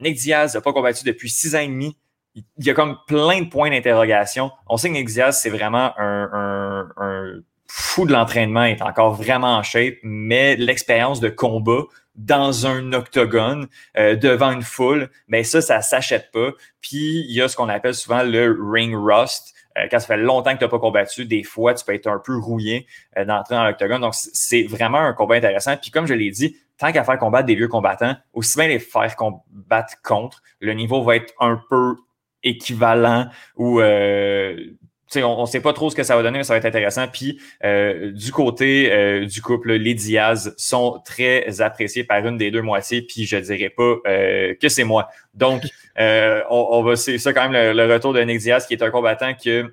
[0.01, 1.97] Nick Diaz n'a pas combattu depuis six ans et demi.
[2.35, 4.51] Il y a comme plein de points d'interrogation.
[4.69, 9.13] On sait que Nick Diaz, c'est vraiment un, un fou de l'entraînement, il est encore
[9.13, 11.83] vraiment en shape, mais l'expérience de combat
[12.17, 16.51] dans un octogone euh, devant une foule, mais ça, ça s'achète pas.
[16.81, 19.55] Puis il y a ce qu'on appelle souvent le ring rust.
[19.77, 22.09] Euh, quand ça fait longtemps que tu n'as pas combattu, des fois, tu peux être
[22.09, 24.01] un peu rouillé euh, d'entrer dans l'octogone.
[24.01, 25.77] Donc, c'est vraiment un combat intéressant.
[25.77, 28.79] Puis comme je l'ai dit, tant qu'à faire combattre des vieux combattants, aussi bien les
[28.79, 31.97] faire combattre contre, le niveau va être un peu
[32.43, 33.81] équivalent ou
[35.17, 37.07] on ne sait pas trop ce que ça va donner, mais ça va être intéressant.
[37.09, 42.51] Puis euh, du côté euh, du couple, les Diaz sont très appréciés par une des
[42.51, 45.09] deux moitiés, puis je dirais pas euh, que c'est moi.
[45.35, 45.63] Donc,
[45.97, 49.35] on, va c'est ça quand même le, retour de Nick Diaz, qui est un combattant
[49.35, 49.73] que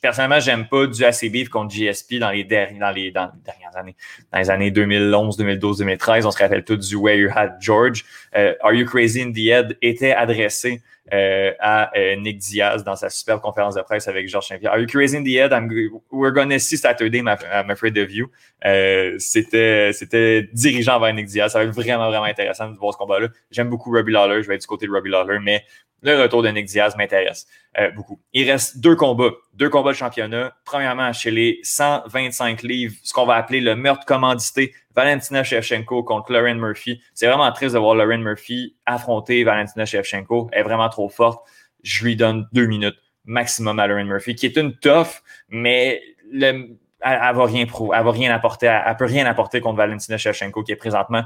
[0.00, 3.96] personnellement, j'aime pas du ACB contre GSP dans les, dans, les, dernières années.
[4.32, 8.04] Dans les années 2011, 2012, 2013, on se rappelle tout du Where You Had George.
[8.34, 10.82] Are You Crazy in the Head était adressé
[11.12, 14.72] euh, à euh, Nick Diaz dans sa superbe conférence de presse avec Georges Saint-Pierre.
[14.72, 15.52] Are you crazy in the head?
[15.52, 15.68] I'm,
[16.10, 18.30] we're gonna see Saturday, I'm afraid of you.
[18.64, 21.52] Euh, c'était, c'était dirigeant vers Nick Diaz.
[21.52, 23.28] Ça va être vraiment, vraiment intéressant de voir ce combat-là.
[23.50, 24.42] J'aime beaucoup Robbie Lawler.
[24.42, 25.64] Je vais être du côté de Robbie Lawler, mais
[26.02, 27.46] le retour de Nick Diaz m'intéresse
[27.78, 28.20] euh, beaucoup.
[28.32, 30.54] Il reste deux combats, deux combats de championnat.
[30.64, 36.32] Premièrement, chez les 125 livres, ce qu'on va appeler le meurtre commandité, Valentina Shevchenko contre
[36.32, 37.02] Lauren Murphy.
[37.14, 40.48] C'est vraiment triste de voir Lauren Murphy affronter Valentina Shevchenko.
[40.52, 41.46] Elle est vraiment trop forte.
[41.82, 46.00] Je lui donne deux minutes maximum à Lauren Murphy, qui est une tough, mais
[46.32, 51.24] le, elle, elle, rien elle peut rien apporter contre Valentina Shevchenko, qui est présentement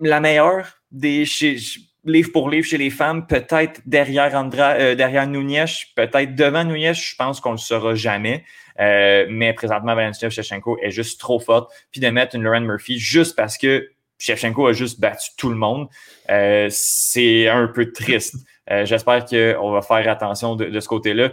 [0.00, 1.56] la meilleure des chez,
[2.04, 5.64] livre pour livre chez les femmes, peut-être derrière Andra, euh, derrière Nunez,
[5.96, 8.44] peut-être devant Nunez, je pense qu'on le saura jamais.
[8.80, 11.72] Euh, mais présentement, Valentina Shevchenko est juste trop forte.
[11.90, 15.56] Puis de mettre une Lauren Murphy juste parce que Shevchenko a juste battu tout le
[15.56, 15.88] monde,
[16.30, 18.36] euh, c'est un peu triste.
[18.84, 21.32] J'espère qu'on va faire attention de, ce côté-là.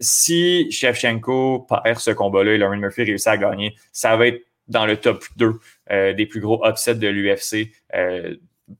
[0.00, 4.84] si Shevchenko perd ce combat-là et Lauren Murphy réussit à gagner, ça va être dans
[4.84, 7.70] le top 2 des plus gros upsets de l'UFC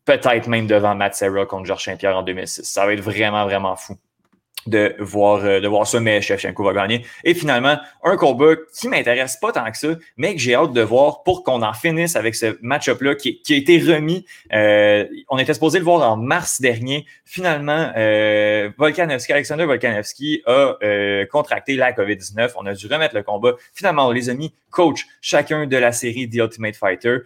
[0.05, 2.64] peut-être même devant Matt Serra contre Georges Saint-Pierre en 2006.
[2.64, 3.97] Ça va être vraiment, vraiment fou
[4.66, 7.05] de voir, euh, de voir ça, mais Shevchenko va gagner.
[7.24, 10.81] Et finalement, un combat qui m'intéresse pas tant que ça, mais que j'ai hâte de
[10.81, 14.24] voir pour qu'on en finisse avec ce match-up-là qui, qui, a été remis.
[14.53, 17.07] Euh, on était supposé le voir en mars dernier.
[17.24, 22.53] Finalement, euh, Volkanovski, Alexander Volkanovski a euh, contracté la COVID-19.
[22.57, 23.55] On a dû remettre le combat.
[23.74, 27.18] Finalement, les a mis coach chacun de la série The Ultimate Fighter.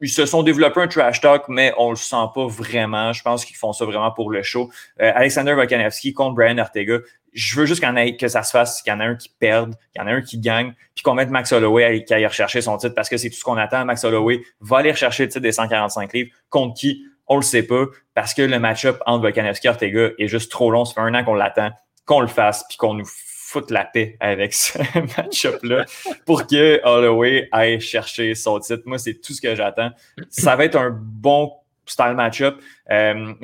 [0.00, 3.12] Ils se sont développés un trash talk, mais on le sent pas vraiment.
[3.12, 4.70] Je pense qu'ils font ça vraiment pour le show.
[5.00, 6.98] Euh, Alexander Volkanovski contre Brian Ortega.
[7.32, 9.74] Je veux juste ait, que ça se fasse, qu'il y en a un qui perde,
[9.92, 12.60] qu'il y en a un qui gagne, puis qu'on mette Max Holloway qui aille rechercher
[12.60, 13.84] son titre parce que c'est tout ce qu'on attend.
[13.84, 16.30] Max Holloway va aller rechercher le titre des 145 livres.
[16.48, 17.04] Contre qui?
[17.28, 17.84] On le sait pas
[18.14, 20.84] parce que le match-up entre Volkanovski et Ortega est juste trop long.
[20.84, 21.70] Ça fait un an qu'on l'attend,
[22.04, 23.06] qu'on le fasse, puis qu'on nous
[23.50, 24.78] foutre la paix avec ce
[25.16, 25.84] match-up-là
[26.24, 28.82] pour que Holloway aille chercher son titre.
[28.86, 29.90] Moi, c'est tout ce que j'attends.
[30.28, 31.52] Ça va être un bon
[31.86, 32.60] style match-up.
[32.90, 33.34] Euh,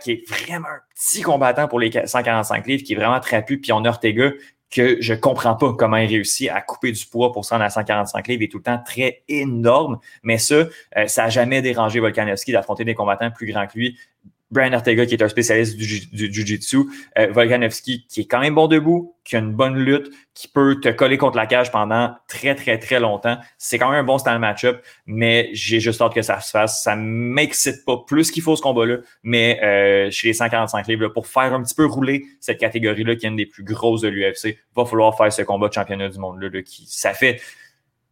[0.00, 3.72] qui est vraiment un petit combattant pour les 145 livres, qui est vraiment trapu, puis
[3.72, 4.30] on a Ortega
[4.70, 7.70] que je comprends pas comment il réussit à couper du poids pour se rendre à
[7.70, 8.42] 145 livres.
[8.42, 9.98] Il est tout le temps très énorme.
[10.22, 10.54] Mais ça,
[10.96, 13.98] euh, ça n'a jamais dérangé Volkanovski d'affronter des combattants plus grands que lui.
[14.50, 16.78] Brian Ortega, qui est un spécialiste du, Jiu-Jitsu,
[17.18, 20.78] euh, Volkanovski, qui est quand même bon debout, qui a une bonne lutte, qui peut
[20.80, 23.38] te coller contre la cage pendant très, très, très longtemps.
[23.58, 26.82] C'est quand même un bon style match-up, mais j'ai juste hâte que ça se fasse.
[26.82, 31.26] Ça m'excite pas plus qu'il faut ce combat-là, mais euh, chez les 145 livres, pour
[31.26, 34.58] faire un petit peu rouler cette catégorie-là, qui est une des plus grosses de l'UFC,
[34.76, 37.40] va falloir faire ce combat de championnat du monde-là, qui, ça fait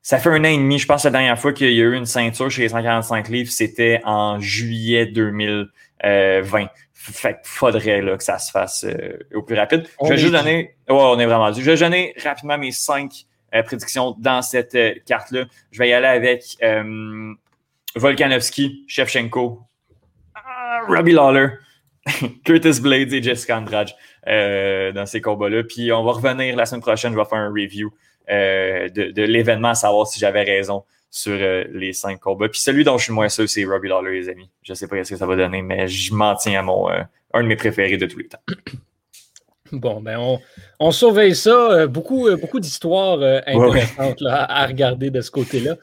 [0.04, 1.94] ça fait un an et demi, je pense, la dernière fois qu'il y a eu
[1.94, 5.06] une ceinture chez les 145 livres, c'était en juillet
[6.04, 6.66] 2020.
[6.92, 9.86] Fait qu'il faudrait là, que ça se fasse euh, au plus rapide.
[10.02, 10.76] je vais juste donner.
[10.88, 11.62] Ouais, on est vraiment dû.
[11.62, 15.44] Je vais donner rapidement mes cinq euh, prédictions dans cette euh, carte-là.
[15.70, 16.56] Je vais y aller avec
[17.96, 19.60] Volkanovski, Shevchenko,
[20.34, 21.48] ah, Robbie Lawler,
[22.44, 23.90] Curtis Blades et Jessica Andrade
[24.26, 25.62] dans ces combats-là.
[25.64, 27.92] Puis on va revenir la semaine prochaine, je vais faire un review
[28.30, 32.48] euh, de, l'événement, à savoir si j'avais raison sur euh, les cinq combats.
[32.48, 34.50] Puis celui dont je suis moins sûr, c'est Robbie Lawler, les amis.
[34.62, 37.02] Je sais pas ce que ça va donner, mais je m'en tiens à mon euh,
[37.32, 38.42] un de mes préférés de tous les temps.
[39.72, 40.38] Bon, ben on,
[40.78, 41.88] on surveille ça.
[41.88, 45.76] Beaucoup, beaucoup d'histoires intéressantes à regarder de ce côté-là.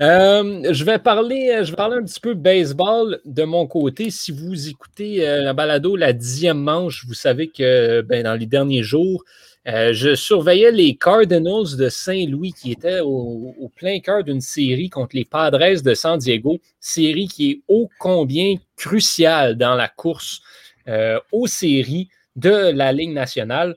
[0.00, 4.10] je, vais parler, je vais parler un petit peu baseball de mon côté.
[4.10, 8.84] Si vous écoutez la balado, la dixième manche, vous savez que ben, dans les derniers
[8.84, 9.22] jours,
[9.66, 15.16] euh, je surveillais les Cardinals de Saint-Louis qui étaient au, plein cœur d'une série contre
[15.16, 20.40] les Padres de San Diego, série qui est ô combien cruciale dans la course
[20.86, 23.76] euh, aux séries de la Ligue nationale.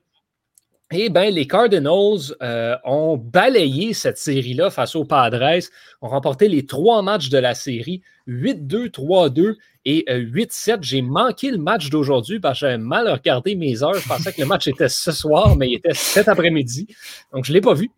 [0.92, 5.60] Eh bien, les Cardinals euh, ont balayé cette série-là face aux Padres,
[6.02, 10.72] ont remporté les trois matchs de la série, 8-2, 3-2 et 8-7.
[10.72, 13.94] Euh, J'ai manqué le match d'aujourd'hui parce que j'avais mal regardé mes heures.
[13.94, 16.88] Je pensais que le match était ce soir, mais il était cet après-midi.
[17.32, 17.92] Donc, je ne l'ai pas vu.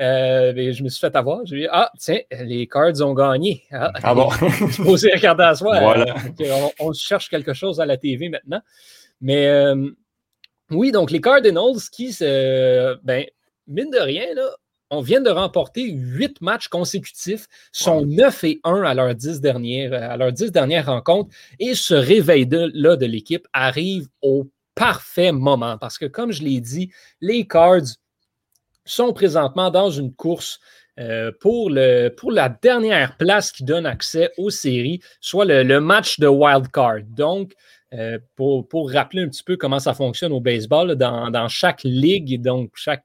[0.00, 1.40] Euh, je me suis fait avoir.
[1.44, 3.64] J'ai dit, ah, tiens, les Cards ont gagné.
[3.70, 4.30] Ah, ah bon?
[4.40, 5.78] je suis regarder à soi.
[5.78, 6.14] Voilà.
[6.40, 8.62] on, on, cherche quelque chose à la TV maintenant.
[9.20, 9.46] Mais
[10.70, 13.24] oui, donc les Cardinals qui, ben,
[13.66, 14.50] mine de rien, là,
[14.90, 19.92] on vient de remporter huit matchs consécutifs, sont 9 et 1 à leurs dix dernières,
[19.92, 21.30] à leurs dix dernières rencontres,
[21.60, 26.90] et ce réveil-là de, l'équipe arrive au parfait moment parce que, comme je l'ai dit,
[27.20, 27.96] les Cards
[28.84, 30.58] sont présentement dans une course
[30.98, 35.80] euh, pour, le, pour la dernière place qui donne accès aux séries, soit le, le
[35.80, 37.02] match de wild card.
[37.08, 37.54] Donc,
[37.92, 42.70] euh, pour, rappeler un petit peu comment ça fonctionne au baseball, dans, chaque ligue, donc
[42.74, 43.04] chaque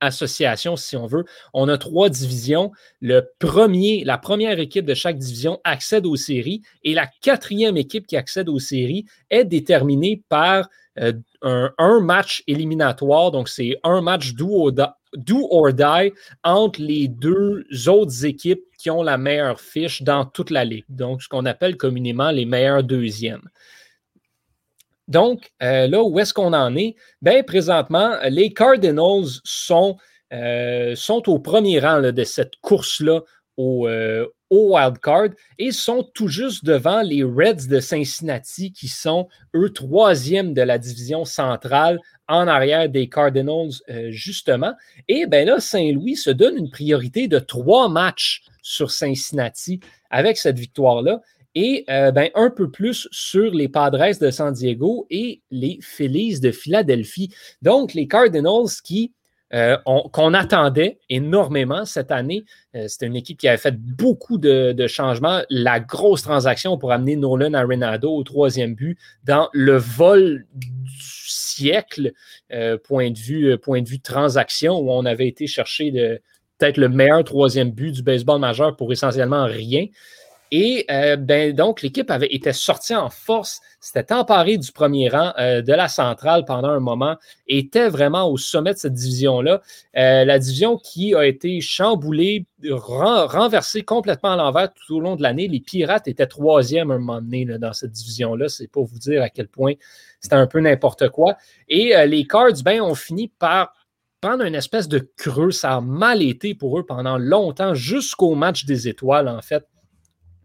[0.00, 2.72] association, si on veut, on a trois divisions.
[3.00, 8.06] Le premier, la première équipe de chaque division accède aux séries et la quatrième équipe
[8.06, 13.30] qui accède aux séries est déterminée par euh, un, match éliminatoire.
[13.30, 14.72] Donc, c'est un match do or,
[15.14, 16.12] do or die
[16.44, 20.84] entre les deux autres équipes qui ont la meilleure fiche dans toute la ligue.
[20.88, 23.48] Donc, ce qu'on appelle communément les meilleurs deuxièmes.
[25.08, 26.96] Donc, euh, là, où est-ce qu'on en est?
[27.20, 29.96] Bien, présentement, les Cardinals sont,
[30.32, 30.94] euh,
[31.26, 33.20] au premier rang de cette course-là
[33.56, 34.26] au, euh,
[35.58, 40.78] et sont tout juste devant les Reds de Cincinnati qui sont, eux, troisième de la
[40.78, 43.70] division centrale en arrière des Cardinals,
[44.10, 44.74] justement.
[45.08, 50.58] Et bien là, Saint-Louis se donne une priorité de trois matchs sur Cincinnati avec cette
[50.58, 51.22] victoire-là
[51.54, 56.40] et euh, ben, un peu plus sur les Padres de San Diego et les Phillies
[56.40, 57.30] de Philadelphie.
[57.60, 59.12] Donc, les Cardinals qui
[59.54, 62.42] euh, qu'on attendait énormément cette année.
[62.74, 65.42] Euh, c'était une équipe qui avait fait beaucoup de, changements.
[65.50, 72.12] La grosse transaction pour amener Nolan Arenado au troisième but dans le vol du siècle,
[72.84, 75.92] point, de vue, point de vue transaction, où on avait été chercher
[76.56, 79.86] peut-être le meilleur troisième but du baseball majeur pour essentiellement rien.
[80.54, 85.32] Et euh, ben, donc, l'équipe avait été sortie en force, s'était emparée du premier rang
[85.38, 87.16] euh, de la centrale pendant un moment,
[87.48, 89.62] était vraiment au sommet de cette division-là.
[89.96, 95.22] Euh, la division qui a été chamboulée, renversée complètement à l'envers tout au long de
[95.22, 95.48] l'année.
[95.48, 98.50] Les Pirates étaient troisième à un moment donné dans cette division-là.
[98.50, 99.72] C'est pour vous dire à quel point
[100.20, 101.38] c'était un peu n'importe quoi.
[101.70, 103.72] Et les Cards, ben, ont fini par
[104.20, 105.50] prendre une espèce de creux.
[105.50, 109.66] Ça a mal été pour eux pendant longtemps, jusqu'au match des étoiles, en fait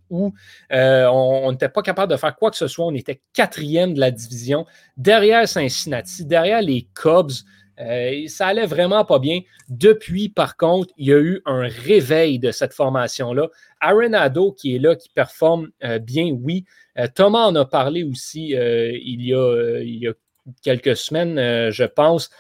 [0.09, 0.33] où
[0.71, 2.85] euh, on n'était pas capable de faire quoi que ce soit.
[2.85, 4.65] On était quatrième de la division,
[4.95, 7.31] derrière Cincinnati, derrière les Cubs.
[7.79, 9.41] Euh, ça allait vraiment pas bien.
[9.69, 13.49] Depuis, par contre, il y a eu un réveil de cette formation-là.
[13.79, 16.65] Arenado, qui est là, qui performe euh, bien, oui.
[17.13, 20.13] Thomas en a parlé aussi il y, a, il, y a,
[20.63, 22.31] quelques semaines, je pense.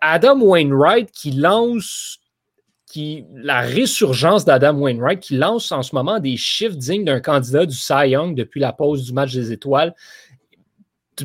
[0.00, 2.18] Adam Wainwright qui lance
[2.88, 7.66] qui, la résurgence d'Adam Wainwright qui lance en ce moment des chiffres dignes d'un candidat
[7.66, 9.94] du Cy Young depuis la pause du match des étoiles.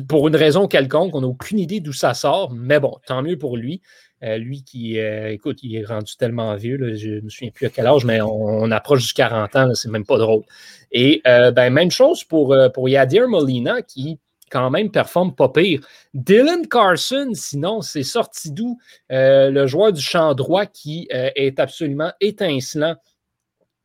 [0.08, 3.38] Pour une raison quelconque, on n'a aucune idée d'où ça sort, mais bon, tant mieux
[3.38, 3.80] pour lui.
[4.22, 7.66] Euh, lui qui, euh, écoute, il est rendu tellement vieux, je ne me souviens plus
[7.66, 10.42] à quel âge, mais on, approche du 40 ans, c'est même pas drôle.
[10.92, 14.18] Et euh, ben, même chose pour, pour Yadir Molina qui
[14.54, 15.80] quand même performe pas pire.
[16.14, 18.78] Dylan Carson, sinon, c'est sorti d'où
[19.10, 22.94] le joueur du champ droit qui est absolument étincelant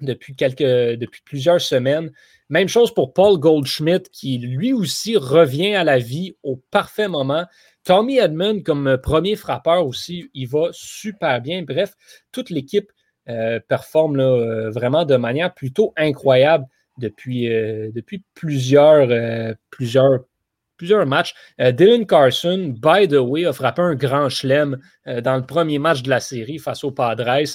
[0.02, 2.12] depuis, quelques, depuis plusieurs semaines.
[2.50, 7.46] Même chose pour Paul Goldschmidt qui lui aussi revient à la vie au parfait moment.
[7.84, 11.64] Tommy Edmond comme euh, premier frappeur aussi, il va super bien.
[11.64, 11.94] Bref,
[12.32, 12.92] toute l'équipe
[13.30, 16.66] euh, performe euh, vraiment de manière plutôt incroyable
[16.98, 19.08] depuis, depuis plusieurs,
[19.70, 20.26] plusieurs,
[20.80, 21.36] plusieurs matchs.
[21.60, 26.10] Dylan Carson, by the way, a frappé un grand chelem dans le premier match de
[26.10, 27.46] la série face aux Padres.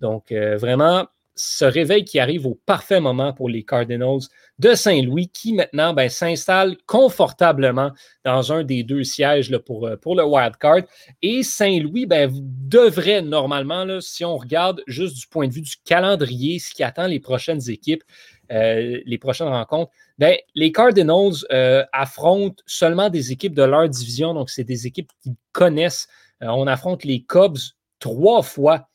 [0.00, 4.20] Donc, vraiment, ce réveil qui arrive au parfait moment pour les Cardinals
[4.58, 7.90] de Saint-Louis qui maintenant ben, s'installe confortablement
[8.24, 10.82] dans un des deux sièges pour, euh, le wild card.
[11.22, 16.58] Et Saint-Louis ben, devrait normalement, si on regarde juste du point de vue du calendrier,
[16.58, 18.04] ce qui attend les prochaines équipes,
[18.52, 24.34] euh, les prochaines rencontres, ben, les Cardinals euh, affrontent seulement des équipes de leur division,
[24.34, 26.08] donc c'est des équipes qui connaissent.
[26.40, 27.58] on affronte les Cubs
[27.98, 28.88] trois fois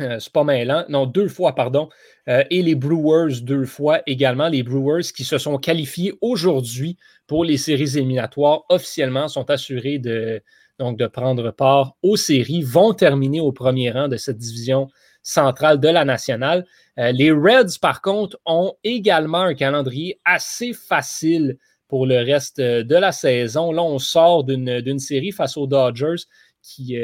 [0.00, 0.84] euh, c'est pas mêlant.
[0.88, 1.88] Non, deux fois, pardon.
[2.28, 4.48] Euh, et les Brewers deux fois également.
[4.48, 10.42] Les Brewers qui se sont qualifiés aujourd'hui pour les séries éliminatoires officiellement sont assurés de,
[10.78, 14.88] de prendre part aux séries, vont terminer au premier rang de cette division
[15.28, 16.66] centrale de la nationale.
[16.98, 21.58] Euh, les Reds, par contre, ont également un calendrier assez facile
[21.88, 23.72] pour le reste de la saison.
[23.72, 26.24] Là, on sort d'une série face aux Dodgers
[26.62, 26.96] qui,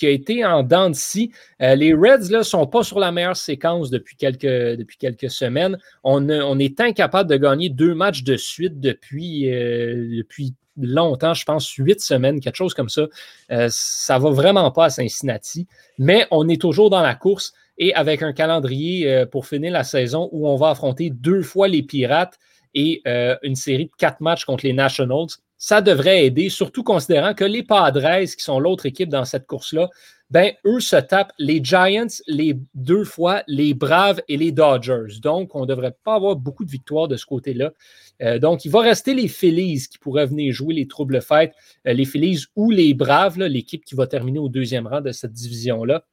[0.00, 1.30] qui a été en dents de scie.
[1.60, 5.78] Euh, les Reds ne sont pas sur la meilleure séquence depuis quelques, depuis quelques semaines.
[6.02, 11.44] On, on, est incapable de gagner deux matchs de suite depuis, euh, depuis longtemps, je
[11.44, 13.06] pense huit semaines, quelque chose comme ça.
[13.50, 15.66] Euh, ça va vraiment pas à Cincinnati,
[15.98, 20.28] mais on est toujours dans la course et avec un calendrier pour finir la saison
[20.32, 22.38] où on va affronter deux fois les Pirates
[22.74, 23.02] et
[23.42, 25.28] une série de quatre matchs contre les Nationals
[25.60, 29.90] ça devrait aider, surtout considérant que les Padres, qui sont l'autre équipe dans cette course-là,
[30.30, 35.20] ben, eux se tapent les Giants les deux fois, les Braves et les Dodgers.
[35.20, 37.72] Donc, on ne devrait pas avoir beaucoup de victoires de ce côté-là.
[38.22, 41.54] Euh, donc, il va rester les Phillies qui pourraient venir jouer les troubles fêtes,
[41.86, 45.32] euh, les Phillies ou les Braves, l'équipe qui va terminer au deuxième rang de cette
[45.32, 46.04] division-là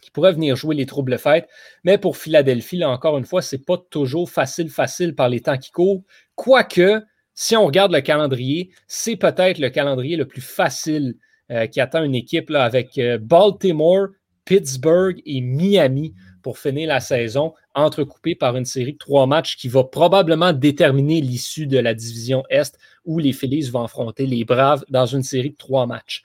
[0.00, 1.48] qui pourraient venir jouer les troubles fêtes.
[1.84, 5.40] Mais pour Philadelphie, là encore une fois, ce n'est pas toujours facile, facile par les
[5.40, 6.02] temps qui courent.
[6.34, 7.00] Quoique,
[7.34, 11.14] si on regarde le calendrier, c'est peut-être le calendrier le plus facile
[11.52, 14.08] euh, qui attend une équipe avec Baltimore,
[14.44, 19.68] Pittsburgh et Miami pour finir la saison, entrecoupée par une série de trois matchs qui
[19.68, 24.84] va probablement déterminer l'issue de la division Est où les Phillies vont affronter les Braves
[24.88, 26.22] dans une série de trois matchs.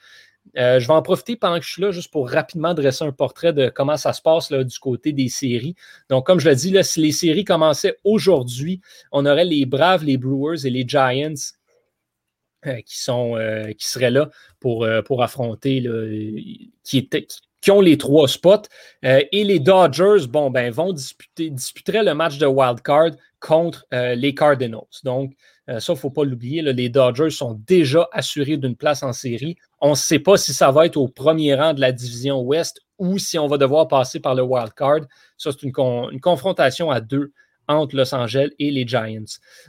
[0.58, 3.12] Euh, je vais en profiter pendant que je suis là juste pour rapidement dresser un
[3.12, 5.76] portrait de comment ça se passe là, du côté des séries.
[6.10, 8.82] Donc, comme je l'ai dit, là, si les séries commençaient aujourd'hui,
[9.12, 11.34] on aurait les Braves, les Brewers et les Giants
[12.66, 14.30] euh, qui, sont, euh, qui seraient là
[14.60, 15.84] pour, pour affronter,
[16.84, 17.28] qui, qui,
[17.72, 18.68] ont les trois spots.
[19.04, 21.52] et les Dodgers, bon, ben, vont disputer,
[22.02, 24.82] le match de wild card contre les Cardinals.
[25.04, 25.34] Donc,
[25.68, 26.62] ça, il ne faut pas l'oublier.
[26.62, 29.58] Les Dodgers sont déjà assurés d'une place en série.
[29.82, 32.82] On ne sait pas si ça va être au premier rang de la division Ouest
[33.00, 35.02] ou si on va devoir passer par le wild card.
[35.38, 35.72] Ça, c'est une,
[36.22, 37.32] confrontation à deux
[37.68, 39.26] entre Los Angeles et les Giants.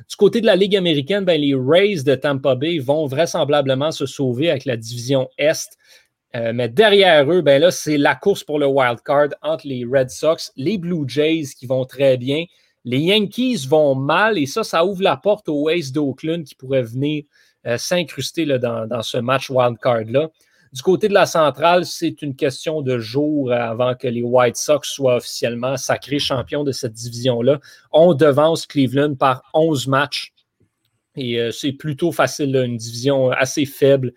[0.09, 4.07] Du côté de la Ligue américaine, ben, les Rays de Tampa Bay vont vraisemblablement se
[4.07, 5.77] sauver avec la division Est.
[6.37, 9.85] Euh, mais derrière eux, ben là, c'est la course pour le wild card entre les
[9.85, 12.45] Red Sox, les Blue Jays qui vont très bien.
[12.85, 16.83] Les Yankees vont mal et ça, ça ouvre la porte aux Ace d'Oakland qui pourraient
[16.83, 17.24] venir
[17.66, 20.29] euh, s'incruster dans, ce match wildcard-là.
[20.72, 24.81] Du côté de la centrale, c'est une question de jours avant que les White Sox
[24.85, 27.59] soient officiellement sacrés champions de cette division-là.
[27.91, 30.35] On devance Cleveland par 11 matchs
[31.18, 34.12] et euh, c'est plutôt facile, une division assez faible,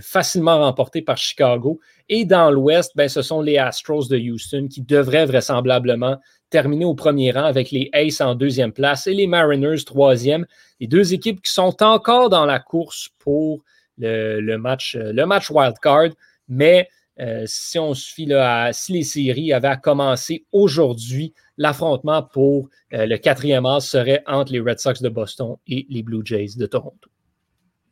[0.00, 1.80] facilement remportée par Chicago.
[2.08, 6.18] Et dans l'Ouest, ben, ce sont les Astros de Houston qui devraient vraisemblablement
[6.50, 10.46] terminé au premier rang avec les Aces en deuxième place et les Mariners troisième.
[10.80, 13.62] Les deux équipes qui sont encore dans la course pour
[13.98, 16.10] le, match, le match wild card.
[16.48, 16.88] Mais
[17.20, 20.14] euh, si on suffit là, si les séries avaient à
[20.52, 25.86] aujourd'hui, l'affrontement pour euh, le quatrième as serait entre les Red Sox de Boston et
[25.90, 27.10] les Blue Jays de Toronto.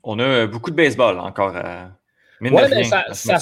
[0.09, 1.91] On a beaucoup de baseball encore à,
[2.41, 3.41] Oui, mais ça,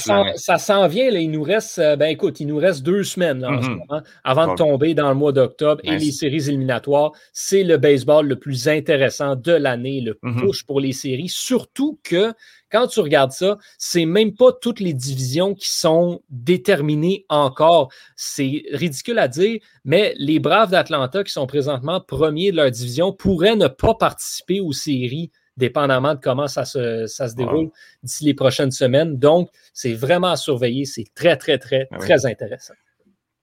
[0.58, 1.10] s'en vient.
[1.10, 1.18] Là.
[1.18, 4.50] Il nous reste, euh, ben écoute, il nous reste deux semaines en ce moment avant
[4.50, 7.12] de tomber dans le mois d'octobre et les séries éliminatoires.
[7.34, 10.40] C'est le baseball le plus intéressant de l'année, le mm-hmm.
[10.40, 11.28] push pour les séries.
[11.28, 12.32] Surtout que
[12.72, 17.90] quand tu regardes ça, c'est même pas toutes les divisions qui sont déterminées encore.
[18.16, 23.12] C'est ridicule à dire, mais les Braves d'Atlanta qui sont présentement premiers de leur division
[23.12, 27.70] pourraient ne pas participer aux séries dépendamment de comment ça se, ça se déroule
[28.02, 29.18] d'ici les prochaines semaines.
[29.18, 30.84] Donc, c'est vraiment à surveiller.
[30.84, 32.74] C'est très, très, très, ah très intéressant.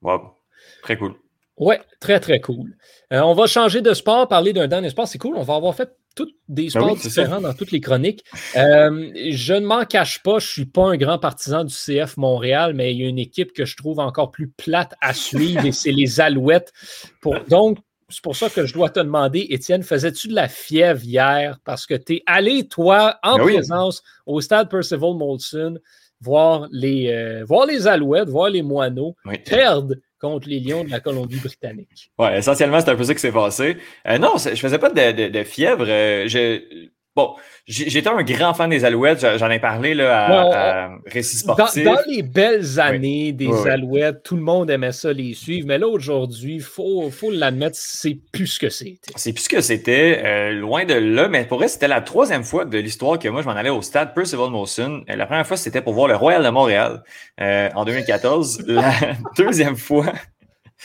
[0.02, 0.36] Wow.
[0.84, 1.16] Très cool.
[1.58, 2.76] Oui, très, très cool.
[3.14, 5.08] Euh, on va changer de sport, parler d'un dernier sport.
[5.08, 5.36] C'est cool.
[5.36, 8.24] On va avoir fait tous des ben sports différents dans toutes les chroniques.
[8.56, 12.18] Euh, je ne m'en cache pas, je ne suis pas un grand partisan du CF
[12.18, 15.66] Montréal, mais il y a une équipe que je trouve encore plus plate à suivre
[15.66, 16.74] et c'est les Alouettes.
[17.22, 17.78] Pour, donc,
[18.12, 21.60] c'est pour ça que je dois te demander, Étienne, faisais-tu de la fièvre hier?
[21.64, 25.78] Parce que tu es allé, toi, en ben présence au stade Percival Molson,
[26.20, 31.00] voir les, euh, voir les Alouettes, voir les Moineaux perdre contre les Lions de la
[31.00, 32.12] Colombie-Britannique.
[32.20, 33.78] Oui, essentiellement, c'est un peu ça qui s'est passé.
[34.08, 35.86] Euh, non, je faisais pas de, de, fièvre.
[35.88, 37.36] Euh, je, Bon,
[37.68, 41.84] j'étais un grand fan des Alouettes, j'en ai parlé là, à, Récit Sportif.
[41.84, 45.90] Dans, les belles années des Alouettes, tout le monde aimait ça les suivre, mais là
[45.90, 49.12] aujourd'hui, il faut, faut l'admettre, c'est plus ce que c'était.
[49.18, 52.46] C'est plus ce que c'était, euh, loin de là, mais pour vrai, c'était la troisième
[52.46, 55.04] fois de l'histoire que moi je m'en allais au stade Percival Molson.
[55.10, 57.04] Euh, la première fois, c'était pour voir le Royal de Montréal
[57.42, 58.64] euh, en 2014.
[58.68, 58.94] la
[59.38, 60.14] deuxième fois,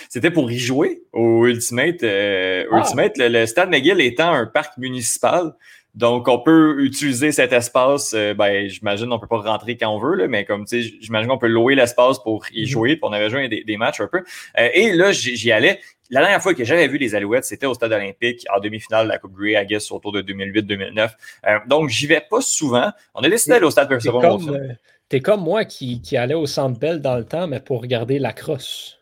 [0.08, 2.02] c'était pour y jouer au Ultimate.
[2.02, 2.78] Ah!
[2.78, 5.52] Ultimate, le, le, Stade McGill étant un parc municipal,
[5.96, 8.12] donc, on peut utiliser cet espace.
[8.14, 10.94] Euh, ben, j'imagine, on peut pas rentrer quand on veut, là, mais comme tu sais,
[11.00, 12.66] j'imagine qu'on peut louer l'espace pour y mhm.
[12.68, 12.96] jouer.
[12.96, 14.22] Puis on avait joué des, matchs un peu.
[14.58, 15.80] Euh, et là, j'y allais.
[16.10, 19.12] La dernière fois que j'avais vu les Alouettes, c'était au Stade olympique en demi-finale de
[19.12, 21.10] la Coupe Grey, I guess, autour de 2008-2009.
[21.46, 22.92] Euh, donc, j'y vais pas souvent.
[23.14, 24.78] On a décidé d'aller au Stade Percival.
[25.08, 28.18] T'es comme, moi qui, qui allait au Centre Bell dans le temps, mais pour regarder
[28.18, 28.95] la crosse.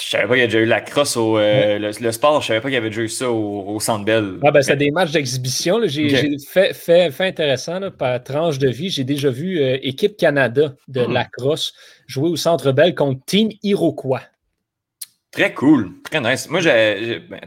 [0.00, 2.48] Je savais pas qu'il y avait déjà eu la crosse au euh, le, sport, je
[2.48, 4.38] savais pas qu'il y avait déjà eu ça au, au Centre Bell.
[4.44, 5.80] Ah ben, c'est des matchs d'exhibition.
[5.86, 8.90] J'ai fait, fait, fait, intéressant là, par tranche de vie.
[8.90, 11.12] J'ai déjà vu euh, Équipe Canada de hmm.
[11.12, 11.72] la crosse
[12.06, 14.22] jouer au Centre Bell contre Team Iroquois.
[15.30, 16.48] Très cool, très nice.
[16.48, 17.38] Moi, j'ai, ben,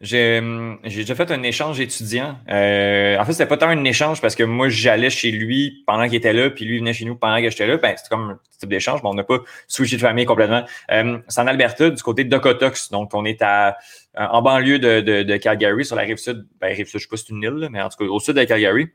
[0.00, 2.38] j'ai, hum, j'ai déjà fait un échange étudiant.
[2.48, 6.04] Euh, en fait, c'était pas tant un échange parce que moi, j'allais chez lui pendant
[6.04, 7.76] qu'il était là, puis lui venait chez nous pendant que j'étais là.
[7.76, 10.64] Ben, c'était comme un type d'échange, mais on n'a pas switché de famille complètement.
[10.90, 12.90] Euh, c'est en Alberta, du côté de Docotox.
[12.90, 13.76] Donc, on est à
[14.16, 16.46] en banlieue de, de, de Calgary, sur la rive sud.
[16.62, 18.20] Ben, rive sud, je sais pas si c'est une île, mais en tout cas, au
[18.20, 18.88] sud de Calgary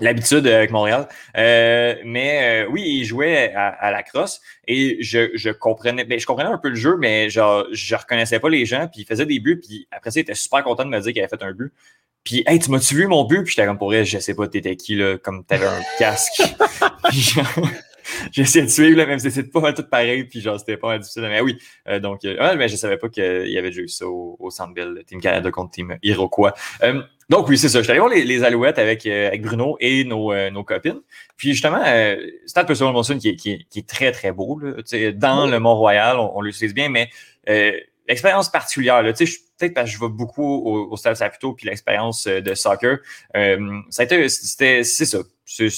[0.00, 1.08] l'habitude avec Montréal.
[1.36, 6.26] Euh, mais euh, oui, il jouait à, la crosse et je, je comprenais ben, je
[6.26, 9.26] comprenais un peu le jeu, mais genre, je reconnaissais pas les gens, puis il faisait
[9.26, 11.42] des buts, puis après ça, il était super content de me dire qu'il avait fait
[11.42, 11.72] un but.
[12.24, 13.42] Puis, hey, tu m'as-tu vu mon but?
[13.42, 16.42] Puis j'étais comme pour vrai, je sais pas, t'étais qui, là, comme t'avais un casque.
[18.36, 20.88] essayé de suivre, là, même si c'était pas mal tout pareil, puis genre, c'était pas
[20.88, 21.22] mal difficile.
[21.22, 24.06] Mais oui, euh, donc, euh, mais je savais pas qu'il y avait déjà eu ça
[24.06, 24.74] au, au Centre
[25.06, 26.54] Team Canada contre Team Iroquois.
[26.82, 27.78] Euh, donc oui, c'est ça.
[27.78, 31.00] Je suis allé voir les, Alouettes avec, avec Bruno et nos, nos copines.
[31.36, 31.82] Puis justement,
[32.46, 34.72] Stade Percival Monson qui, qui, qui, est très, très beau, là,
[35.12, 37.10] dans le Mont-Royal, on, on l'utilise bien, mais
[38.08, 42.26] l'expérience particulière, là, peut-être parce que je vais beaucoup au, au Stade Saputo, puis l'expérience
[42.26, 43.00] de soccer,
[43.34, 45.18] ça a été, c'était, c'est ça.
[45.44, 45.68] C'est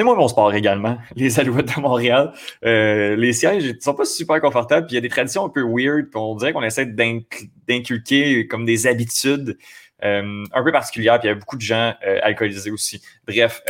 [0.00, 2.32] moi mon sport également, les Alouettes de Montréal.
[2.64, 5.48] Euh, les sièges ne sont pas super confortables, puis il y a des traditions un
[5.48, 9.56] peu weird, puis on dirait qu'on essaie d'inculquer comme des habitudes
[10.02, 13.02] euh, un peu particulières, puis il y a beaucoup de gens euh, alcoolisés aussi.
[13.28, 13.62] Bref,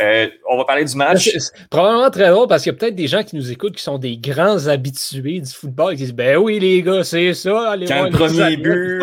[0.49, 1.29] on va parler du match.
[1.29, 3.83] C'est probablement très drôle parce qu'il y a peut-être des gens qui nous écoutent qui
[3.83, 7.71] sont des grands habitués du football et qui disent Ben oui, les gars, c'est ça.
[7.71, 9.01] Allez Quand le premier but,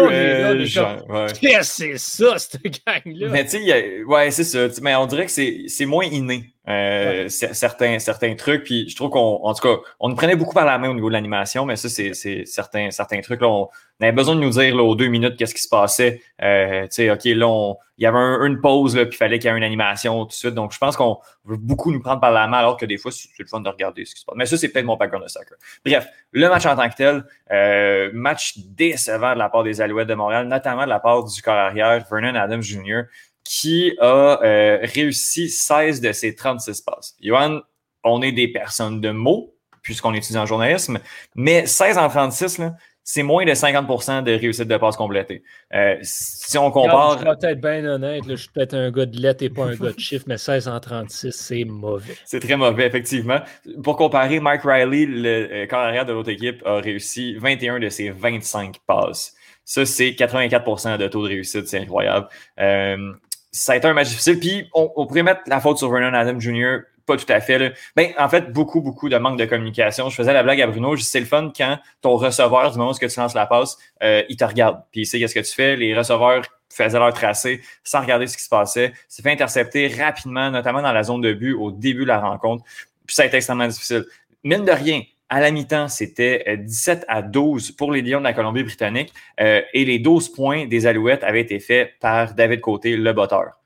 [1.39, 3.29] Qu'est-ce que c'est ça, cette gang-là?
[3.31, 4.67] Mais tu sais, ouais, c'est ça.
[4.81, 6.51] Mais on dirait que c'est moins inné.
[6.69, 8.65] Euh, certains, certains trucs.
[8.65, 10.95] Puis je trouve qu'on, en tout cas, on nous prenait beaucoup par la main au
[10.95, 13.41] niveau de l'animation, mais ça, c'est certains, certains trucs.
[13.41, 13.69] Là, on,
[14.01, 16.21] avait besoin de nous dire là, aux deux minutes qu'est-ce qui se passait.
[16.43, 19.51] Euh, tu sais, OK, là, il y avait une pause, là, puis il fallait qu'il
[19.51, 20.55] y ait une animation tout de suite.
[20.55, 23.11] Donc, je pense qu'on veut beaucoup nous prendre par la main, alors que des fois,
[23.11, 24.37] c'est le fun de regarder ce qui se passe.
[24.37, 25.57] Mais ça, c'est peut-être mon background de soccer.
[25.85, 30.07] Bref, le match en tant que tel, euh, match décevant de la part des Alouettes
[30.07, 33.03] de Montréal, notamment de la part du corps arrière, Vernon Adams Jr.,
[33.49, 37.17] qui a euh, réussi 16 de ses 36 passes.
[37.23, 37.61] Johan,
[38.05, 40.99] on est des personnes de mots, puisqu'on étudie en journalisme,
[41.35, 42.61] mais 16 en 36,
[43.05, 45.43] c'est moins de 50% de réussite de passe complétée.
[45.73, 47.21] Euh, si on compare.
[47.21, 49.77] je vais peut-être bien honnête, je suis peut-être un gars de lettres et pas un
[49.77, 52.17] gars de chiffres, mais 16 en 36, c'est mauvais.
[52.27, 53.41] C'est très mauvais, effectivement.
[53.83, 58.11] Pour comparer, Mike Riley, le euh, carrière de l'autre équipe, a réussi 21 de ses
[58.11, 59.35] 25 passes.
[59.65, 62.29] Ça, c'est 84% de taux de réussite, c'est incroyable.
[62.61, 63.15] Euh,
[63.51, 64.39] ça a été un match difficile.
[64.39, 66.79] Puis on, pourrait mettre la faute sur Vernon Adams Jr.
[67.07, 67.59] pas tout à fait.
[67.59, 67.71] Là.
[67.97, 70.11] Ben, en fait, beaucoup, beaucoup de manque de communication.
[70.11, 70.97] Je faisais la blague à Bruno.
[70.97, 74.37] C'est le fun quand ton receveur, du moment où tu lances la passe, euh, il
[74.37, 74.83] te regarde.
[74.93, 75.77] Puis il sait qu'est-ce que tu fais.
[75.77, 78.93] Les receveurs faisaient leur tracé sans regarder ce qui se passait.
[79.09, 82.65] C'est fait intercepter rapidement, notamment dans la zone de but au début de la rencontre.
[83.07, 84.05] Puis ça a été extrêmement difficile.
[84.45, 88.25] Mine de rien, à la mi-temps, c'était 17 euh, à 12 pour les Lions de
[88.25, 92.97] la Colombie-Britannique euh, et les 12 points des Alouettes avaient été faits par David Côté,
[92.97, 93.61] le botteur.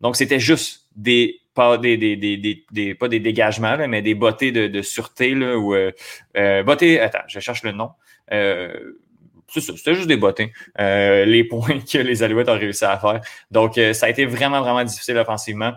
[0.00, 4.50] Donc, c'était juste des pas des, des, des, des, pas des dégagements, mais des bottées
[4.50, 5.92] de, de sûreté là, ou euh,
[6.36, 6.98] euh bottées.
[6.98, 7.90] Attends, je cherche le nom.
[8.32, 8.94] Euh,
[9.48, 10.52] c'était juste des bottées.
[10.76, 13.20] les points que les Alouettes ont réussi à faire.
[13.52, 15.74] Donc, ça a été vraiment, vraiment difficile offensivement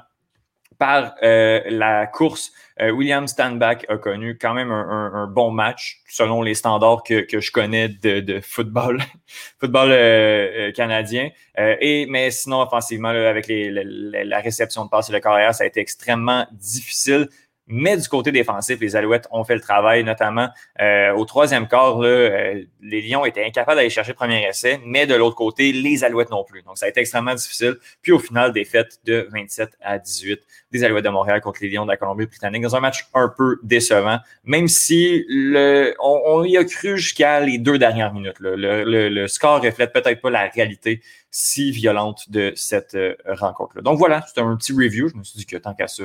[0.77, 6.41] par euh, la course, euh, William Standback a connu quand même un, bon match selon
[6.41, 9.01] les standards que, je connais de, football,
[9.59, 11.29] football euh, canadien.
[11.57, 15.79] et mais sinon offensivement avec la réception de passe et le carrière, ça a été
[15.79, 17.29] extrêmement difficile.
[17.67, 20.49] Mais du côté défensif, les Alouettes ont fait le travail, notamment
[20.79, 21.99] euh, au troisième quart.
[21.99, 25.73] Là, euh, les Lions étaient incapables d'aller chercher le premier essai, mais de l'autre côté,
[25.73, 26.63] les Alouettes non plus.
[26.63, 27.75] Donc, ça a été extrêmement difficile.
[28.01, 30.39] Puis au final, défaite de 27 à 18
[30.71, 33.59] des Alouettes de Montréal contre les Lions de la Colombie-Britannique dans un match un peu
[33.63, 38.39] décevant, même si le, on, y a cru jusqu'à les deux dernières minutes.
[38.39, 41.01] Le, le, le, score reflète peut-être pas la réalité
[41.31, 43.81] si violente de cette euh, rencontre-là.
[43.81, 45.09] Donc voilà, c'était un petit review.
[45.09, 46.03] Je me suis dit que tant qu'à ça,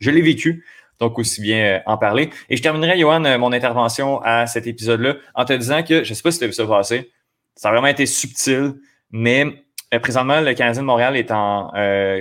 [0.00, 0.64] je l'ai vécu.
[1.02, 2.30] Donc, aussi bien euh, en parler.
[2.48, 6.10] Et je terminerai, Johan, euh, mon intervention à cet épisode-là en te disant que, je
[6.10, 7.10] ne sais pas si tu as vu ça passer,
[7.56, 8.74] ça a vraiment été subtil,
[9.10, 11.72] mais euh, présentement, le Canadien de Montréal est en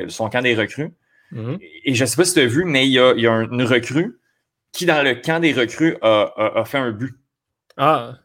[0.09, 0.89] son camp des recrues.
[1.32, 1.59] Mm-hmm.
[1.86, 4.19] Et je ne sais pas si tu as vu, mais il y a, une recrue
[4.71, 7.13] qui, dans le camp des recrues, a, fait un but.
[7.77, 8.15] Ah,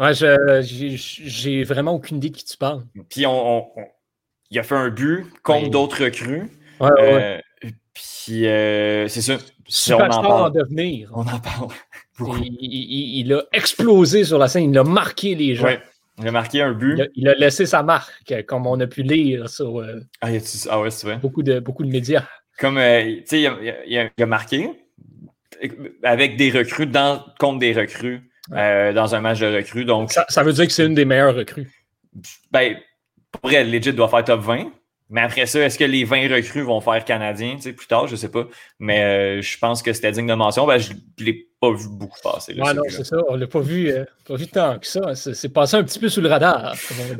[0.00, 2.82] ouais, j'ai vraiment aucune idée de qui tu parles.
[3.08, 3.64] Puis, on,
[4.50, 6.50] il a fait un but contre d'autres recrues.
[6.80, 7.44] Ouais, ouais.
[7.94, 9.38] Puis, c'est ça.
[9.68, 11.10] Superstar on en, en devenir.
[11.14, 11.68] On en parle.
[12.72, 15.68] Il, a explosé sur la scène, il a marqué les gens.
[16.18, 17.10] Il a marqué un but.
[17.14, 20.28] Il a, laissé sa marque, comme on a pu lire sur euh, ah,
[20.70, 21.16] ah, ouais, vrai.
[21.18, 22.24] Beaucoup, de, beaucoup de médias.
[22.58, 23.50] Comme, euh, tu sais,
[23.86, 24.70] il, a marqué
[26.02, 29.84] avec des recrues dans, contre des recrues euh, dans un match de recrues.
[29.84, 31.70] Donc, ça, ça veut dire que c'est une des meilleures recrues.
[32.50, 32.76] Ben,
[33.30, 34.72] pour elle, legit doit faire top 20.
[35.10, 38.06] Mais après ça, est-ce que les 20 recrues vont faire Canadien plus tard?
[38.06, 38.46] Je ne sais pas.
[38.78, 40.66] Mais euh, je pense que c'était digne de mention.
[40.66, 42.52] Ben, je ne l'ai pas vu beaucoup passer.
[42.52, 43.16] Là, non, c'est ça.
[43.28, 45.14] On ne l'a pas vu, euh, pas vu tant que ça.
[45.14, 46.74] C'est passé un petit peu sous le radar.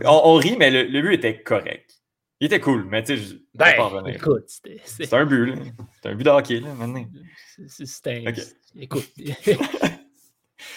[0.04, 1.94] On, rit, mais le, but était correct.
[2.40, 4.44] Il était cool, mais tu sais, je ben, pas écoute,
[4.84, 5.54] c'est un but, là.
[6.00, 7.04] C'est un but de hockey, là, maintenant.
[7.66, 8.80] C'était un...
[8.80, 9.08] Écoute.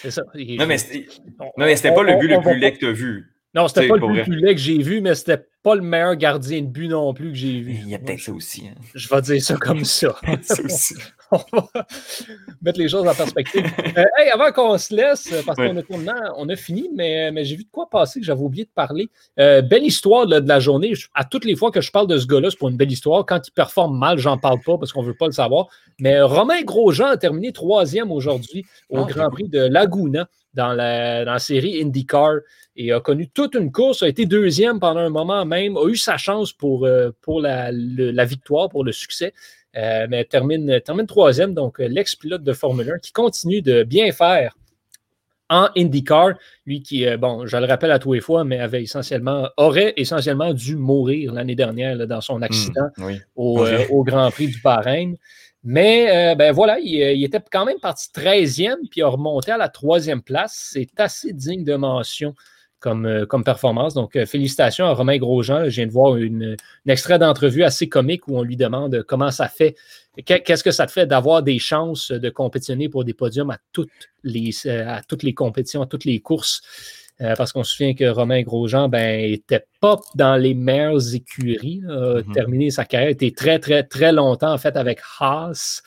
[0.02, 0.22] c'est ça.
[0.34, 3.31] Non, mais c'était pas le but le plus laid que tu as vu.
[3.54, 6.62] Non, c'était pas le plus laid que j'ai vu, mais c'était pas le meilleur gardien
[6.62, 7.72] de but non plus que j'ai vu.
[7.82, 8.66] Il y a peut-être ça aussi.
[8.66, 8.80] Hein.
[8.94, 10.16] Je vais dire ça comme ça.
[10.42, 10.94] ça aussi.
[11.52, 11.86] on va
[12.60, 13.64] mettre les choses en perspective.
[13.96, 17.56] Euh, hey, avant qu'on se laisse, parce qu'on a, on a fini, mais, mais j'ai
[17.56, 19.08] vu de quoi passer que j'avais oublié de parler.
[19.38, 20.92] Euh, belle histoire de la journée.
[21.14, 23.24] à toutes les fois que je parle de ce gars-là, c'est pour une belle histoire.
[23.24, 25.68] Quand il performe mal, j'en parle pas parce qu'on veut pas le savoir.
[25.98, 31.24] Mais Romain Grosjean a terminé troisième aujourd'hui au ah, Grand Prix de Laguna dans la,
[31.24, 32.40] dans la série IndyCar
[32.76, 35.96] et a connu toute une course, a été deuxième pendant un moment même, a eu
[35.96, 37.70] sa chance pour, euh, pour la,
[38.24, 39.34] victoire, pour le succès,
[39.76, 44.12] euh, mais termine, termine troisième, donc euh, l'ex-pilote de Formule 1 qui continue de bien
[44.12, 44.56] faire
[45.48, 46.30] en IndyCar,
[46.64, 50.54] lui qui, bon, je le rappelle à tous les fois, mais avait essentiellement, aurait essentiellement
[50.54, 55.16] dû mourir l'année dernière dans son accident hmm, au, Grand Prix du Bahreïn.
[55.62, 60.22] Mais ben voilà, il, était quand même parti 13e, puis a remonté à la troisième
[60.22, 60.70] place.
[60.72, 62.34] C'est assez digne de mention
[62.82, 63.94] comme, euh, comme performance.
[63.94, 65.64] Donc, euh, félicitations à Romain Grosjean.
[65.64, 66.56] Je viens de voir une,
[66.86, 69.76] extrait d'entrevue assez comique où on lui demande comment ça fait,
[70.26, 74.10] qu'est-ce que ça te fait d'avoir des chances de compétitionner pour des podiums à toutes
[74.24, 76.60] les, euh, à toutes les compétitions, à toutes les courses?
[77.36, 81.92] parce qu'on se souvient que Romain Grosjean n'était ben, pas dans les meilleures écuries, a
[81.92, 82.32] mm-hmm.
[82.32, 85.82] terminé sa carrière, était très, très, très longtemps en fait avec Haas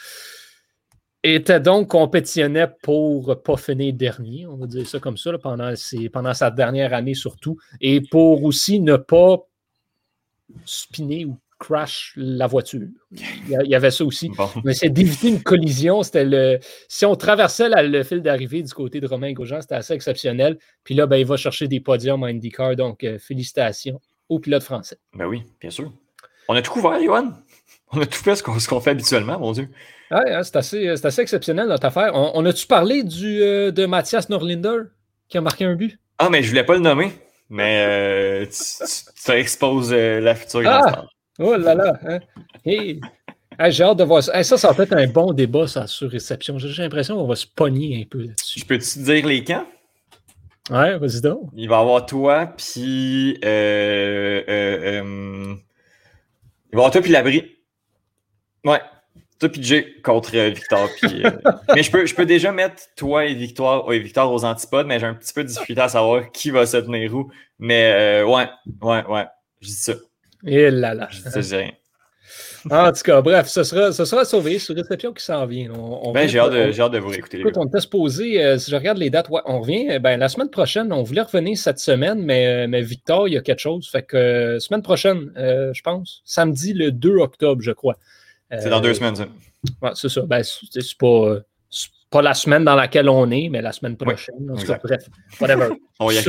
[1.34, 5.74] était donc compétitionnait pour pas finir dernier, on va dire ça comme ça, pendant,
[6.14, 9.38] pendant sa dernière année surtout, et pour aussi ne pas
[10.66, 12.88] spinner ou crash la voiture.
[13.12, 14.30] Il y avait ça aussi.
[14.64, 16.04] Mais c'est d'éviter une collision.
[16.04, 16.60] C'était le.
[16.88, 20.58] Si on traversait le fil d'arrivée du côté de Romain Grosjean, c'était assez exceptionnel.
[20.84, 22.76] Puis là, ben, il va chercher des podiums en IndyCar.
[22.76, 24.98] Donc, euh, félicitations au pilote français.
[25.14, 25.92] Ben oui, bien sûr.
[26.48, 27.32] On a tout couvert, Johan?
[27.92, 29.70] On a tout fait ce qu'on fait habituellement, mon Dieu.
[30.12, 32.12] Oui, hein, c'est assez, assez, exceptionnel notre affaire.
[32.14, 34.84] On, a-tu parlé du, euh, de Mathias Norlinder
[35.28, 36.00] qui a marqué un but?
[36.20, 37.12] Ah, mais je voulais pas le nommer.
[37.50, 41.06] Mais euh, tu, exposes euh, la future ah!
[41.40, 42.00] Oh là là!
[42.08, 42.20] Hein?
[43.70, 44.42] j'ai hâte de voir ça.
[44.44, 46.58] ça, ça va être un bon débat, ça, sur réception.
[46.58, 48.60] J'ai l'impression qu'on va se pogner un peu là-dessus.
[48.60, 49.66] Je peux-tu te dire les camps?
[50.72, 51.50] Ouais, vas-y donc.
[51.54, 53.38] Il va y avoir toi, puis.
[53.46, 55.56] Euh, euh, euh,
[56.72, 57.58] il va y avoir toi, puis l'abri.
[58.64, 58.82] Ouais.
[59.40, 60.90] Toi, puis Jay contre Victor.
[61.02, 61.24] Puis,
[61.76, 65.00] mais je peux, je peux déjà mettre toi et Victor, et Victor aux antipodes, mais
[65.00, 67.30] j'ai un petit peu de difficulté à savoir qui va se tenir où.
[67.60, 68.48] Mais ouais,
[68.82, 69.26] ouais, ouais.
[69.62, 69.94] Je dis ça.
[70.46, 71.08] Et là là.
[71.12, 71.72] Je dis ça, je dis rien.
[72.72, 75.72] En tout cas, bref, ce sera, ce sera sauvé sur réception qui s'en vient.
[76.14, 77.40] ben, j'ai hâte, de vous réécouter.
[77.40, 79.88] Écoute, on était supposé, euh, si je regarde les dates, on revient.
[79.92, 83.36] Euh, ben, la semaine prochaine, on voulait revenir cette semaine, mais, euh, mais Victor, il
[83.36, 83.88] y a quelque chose.
[83.88, 87.98] Fait que semaine prochaine, je pense, samedi le 2 octobre, je crois.
[88.52, 89.28] C'est dans deux semaines, ça.
[89.82, 90.22] Ouais, c'est ça.
[90.22, 91.38] Ben, c'est pas,
[92.10, 94.50] pas la semaine dans laquelle on est, mais la semaine prochaine.
[94.50, 95.70] en tout cas, bref, whatever.
[96.00, 96.24] on y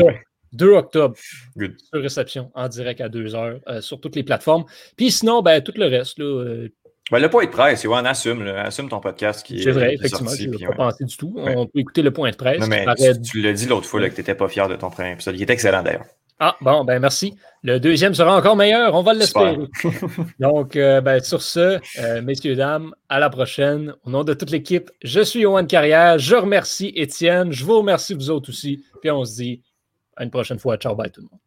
[0.52, 1.16] 2 octobre
[1.56, 4.64] sur réception en direct à 2 heures euh, sur toutes les plateformes.
[4.96, 6.18] Puis sinon, ben, tout le reste.
[6.18, 6.68] Là, euh,
[7.10, 9.62] ben, le point de presse, c'est ouais, assume, assume ton podcast qui est.
[9.62, 11.34] C'est vrai, effectivement, je n'ai pas pensé du tout.
[11.36, 12.60] On peut écouter le point de presse.
[12.60, 12.84] Non, mais
[13.22, 15.36] tu, l'as dit l'autre fois que tu n'étais pas fier de ton premier épisode.
[15.36, 16.06] Il est excellent d'ailleurs.
[16.38, 17.34] Ah, bon, ben merci.
[17.62, 19.56] Le deuxième sera encore meilleur, on va l'espérer.
[20.38, 21.80] Donc, euh, ben, sur ce,
[22.20, 23.94] messieurs, dames, à la prochaine.
[24.04, 26.18] Au nom de toute l'équipe, je suis Yoann Carrière.
[26.18, 27.52] Je remercie Étienne.
[27.52, 28.84] Je vous remercie vous autres aussi.
[29.00, 29.62] Puis on se dit
[30.14, 30.76] à une prochaine fois.
[30.76, 31.40] Ciao, bye tout le monde.